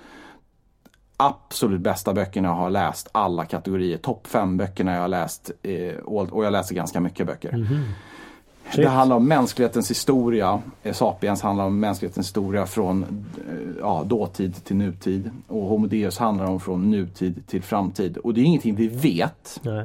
[1.16, 3.98] Absolut bästa böckerna jag har läst, alla kategorier.
[3.98, 7.48] Topp fem böckerna jag har läst, eh, och jag läser ganska mycket böcker.
[7.48, 7.82] Mm -hmm.
[8.70, 8.84] Shit.
[8.84, 10.62] Det handlar om mänsklighetens historia.
[10.92, 13.26] Sapiens handlar om mänsklighetens historia från
[13.80, 15.30] ja, dåtid till nutid.
[15.48, 18.16] Och Homo Deus handlar om från nutid till framtid.
[18.16, 19.60] Och det är ingenting vi vet.
[19.62, 19.84] Nej.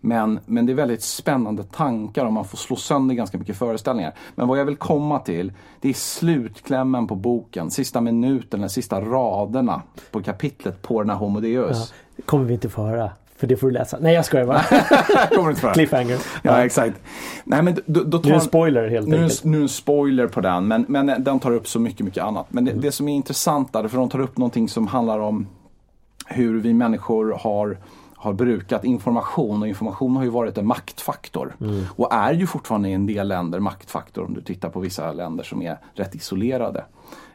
[0.00, 4.14] Men, men det är väldigt spännande tankar och man får slå sönder ganska mycket föreställningar.
[4.34, 9.00] Men vad jag vill komma till, det är slutklämmen på boken, sista minuten, eller sista
[9.00, 11.76] raderna på kapitlet på den här Homo Deus.
[11.90, 13.10] Ja, det kommer vi inte få höra.
[13.44, 13.98] För det får du läsa.
[14.00, 14.62] Nej jag skojar bara.
[15.34, 16.14] kommer inte Cliffhanger.
[16.14, 17.00] Ja, ja, exakt.
[17.44, 19.44] Nej, men då, då tar, nu är en spoiler helt nu, enkelt.
[19.44, 22.46] Nu är en spoiler på den men, men den tar upp så mycket, mycket annat.
[22.48, 22.82] Men det, mm.
[22.82, 25.46] det som är intressant där, för de tar upp någonting som handlar om
[26.26, 27.78] hur vi människor har
[28.14, 31.56] har brukat information och information har ju varit en maktfaktor.
[31.60, 31.84] Mm.
[31.96, 35.44] Och är ju fortfarande i en del länder maktfaktor om du tittar på vissa länder
[35.44, 36.84] som är rätt isolerade.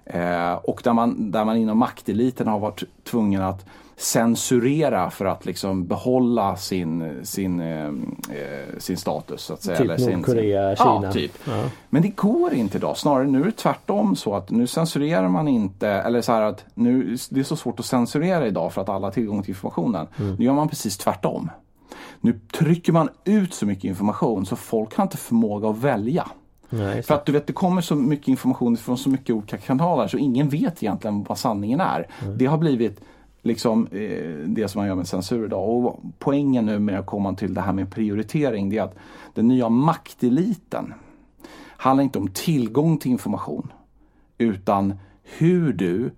[0.06, 3.66] Eh, och där man, där man inom makteliten har varit tvungen att
[4.00, 9.42] censurera för att liksom behålla sin, sin, eh, eh sin status.
[9.42, 9.98] Så att säga.
[9.98, 11.02] Typ Nordkorea, Kina.
[11.04, 11.32] Ja, typ.
[11.46, 11.64] Ja.
[11.90, 12.98] Men det går inte idag.
[12.98, 16.66] Snarare nu är det tvärtom så att nu censurerar man inte, eller så här att
[16.74, 20.08] nu, det är så svårt att censurera idag för att alla har tillgång till informationen.
[20.20, 20.36] Mm.
[20.36, 21.50] Nu gör man precis tvärtom.
[22.22, 26.28] Nu trycker man ut så mycket information så folk har inte förmåga att välja.
[26.70, 30.08] Nej, för att du vet det kommer så mycket information från så mycket olika kanaler
[30.08, 32.08] så ingen vet egentligen vad sanningen är.
[32.22, 32.38] Mm.
[32.38, 33.02] Det har blivit
[33.42, 35.70] liksom eh, det som man gör med censur idag.
[35.70, 38.96] Och poängen nu med att komma till det här med prioritering det är att
[39.34, 40.94] den nya makteliten
[41.68, 43.72] handlar inte om tillgång till information
[44.38, 46.12] utan hur du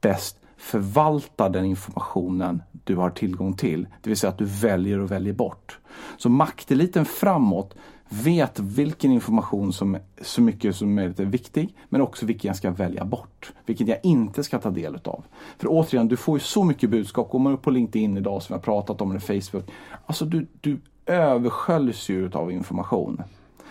[0.00, 3.88] bäst förvaltar den informationen du har tillgång till.
[4.02, 5.78] Det vill säga att du väljer och väljer bort.
[6.16, 7.74] Så makteliten framåt
[8.08, 12.70] vet vilken information som så mycket som möjligt är viktig men också vilken jag ska
[12.70, 13.52] välja bort.
[13.66, 15.24] Vilken jag inte ska ta del utav.
[15.58, 17.30] För återigen, du får ju så mycket budskap.
[17.30, 19.70] Går man upp på LinkedIn idag som jag pratat om, eller Facebook.
[20.06, 23.22] Alltså du, du översköljs ju utav information.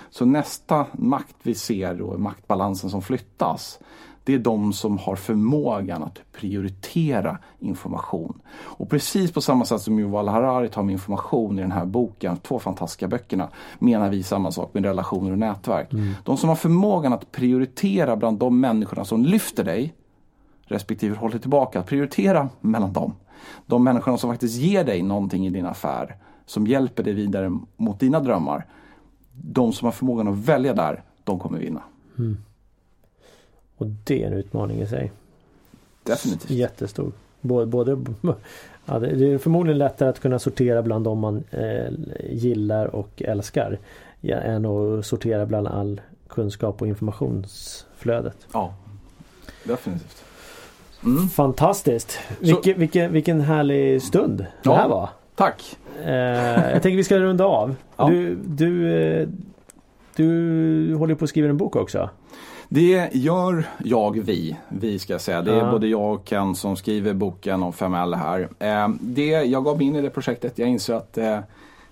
[0.10, 3.80] Så nästa makt vi ser då, maktbalansen som flyttas,
[4.28, 8.42] det är de som har förmågan att prioritera information.
[8.50, 12.38] Och precis på samma sätt som Yuval Harari tar med information i den här boken,
[12.38, 13.50] två fantastiska böckerna,
[13.80, 15.94] menar vi samma sak med relationer och nätverk.
[15.94, 16.14] Mm.
[16.24, 19.94] De som har förmågan att prioritera bland de människorna som lyfter dig,
[20.66, 23.14] respektive håller tillbaka, att prioritera mellan dem.
[23.66, 26.16] De människorna som faktiskt ger dig någonting i din affär,
[26.46, 28.66] som hjälper dig vidare mot dina drömmar.
[29.34, 31.82] De som har förmågan att välja där, de kommer vinna.
[32.18, 32.38] Mm.
[33.78, 35.12] Och det är en utmaning i sig.
[36.04, 36.50] Definitivt.
[36.50, 37.12] Jättestor.
[37.42, 37.92] Både, både
[38.86, 41.94] ja, det är förmodligen lättare att kunna sortera bland de man eh,
[42.30, 43.80] gillar och älskar.
[44.22, 48.48] Ja, än att sortera bland all kunskap och informationsflödet.
[48.54, 48.74] Ja,
[49.64, 50.24] definitivt.
[51.04, 51.28] Mm.
[51.28, 52.20] Fantastiskt!
[52.40, 55.10] Vilke, Så, vilken, vilken härlig stund det ja, här var.
[55.36, 55.78] Tack!
[56.04, 56.12] Eh,
[56.72, 57.76] jag tänker vi ska runda av.
[57.98, 58.08] Ja.
[58.08, 59.28] Du, du, eh,
[60.16, 62.10] du håller på att skriva en bok också.
[62.70, 64.58] Det gör jag, vi.
[64.70, 65.42] Vi ska jag säga.
[65.42, 65.72] Det är ja.
[65.72, 68.50] både jag och Ken som skriver boken om 5L här.
[68.60, 70.58] Eh, det, jag gav mig in i det projektet.
[70.60, 71.38] Jag inser att eh,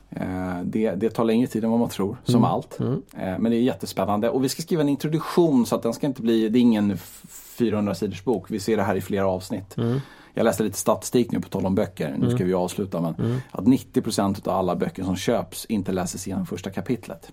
[0.10, 2.46] eh, det, det, tar längre tid än vad man tror, som mm.
[2.46, 2.80] allt.
[2.80, 3.02] Mm.
[3.18, 4.30] Eh, men det är jättespännande.
[4.30, 6.98] Och vi ska skriva en introduktion så att den ska inte bli, det är ingen
[7.30, 8.52] 400 sidors bok.
[8.52, 9.78] Vi ser det här i flera avsnitt.
[9.78, 10.00] Mm.
[10.38, 12.48] Jag läste lite statistik nu på tal om böcker, nu ska mm.
[12.48, 13.38] vi avsluta men mm.
[13.52, 17.32] att 90% av alla böcker som köps inte läses igenom första kapitlet.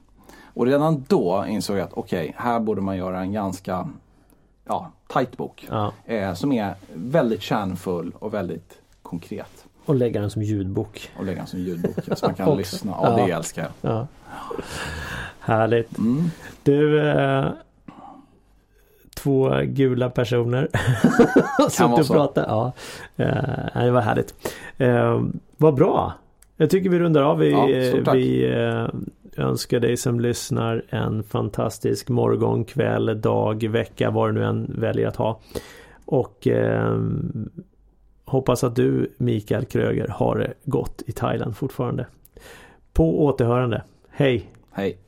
[0.55, 3.89] Och redan då insåg jag att okej, okay, här borde man göra en ganska
[4.65, 5.67] ja, tight bok.
[5.71, 5.93] Ja.
[6.07, 9.65] Eh, som är väldigt kärnfull och väldigt konkret.
[9.85, 11.11] Och lägga den som ljudbok.
[11.19, 12.93] Och lägga den som ljudbok, så man kan lyssna.
[13.03, 13.91] Ja, ja, det älskar jag.
[13.91, 14.07] Ja.
[15.41, 15.99] Härligt.
[15.99, 16.31] Mm.
[16.63, 17.51] Du, eh,
[19.15, 20.69] två gula personer.
[21.71, 22.47] Suttit och pratat.
[22.49, 22.73] Ja,
[23.17, 24.35] eh, det var härligt.
[24.79, 25.23] Eh,
[25.57, 26.13] vad bra.
[26.57, 27.39] Jag tycker vi rundar av.
[27.39, 28.87] Vi, ja, vi eh,
[29.37, 35.09] önskar dig som lyssnar en fantastisk morgon, kväll, dag, vecka, vad du nu än väljer
[35.09, 35.41] att ha.
[36.05, 37.01] Och eh,
[38.25, 42.07] hoppas att du Mikael Kröger har det gott i Thailand fortfarande.
[42.93, 43.83] På återhörande.
[44.11, 44.51] Hej!
[44.73, 44.99] Hej!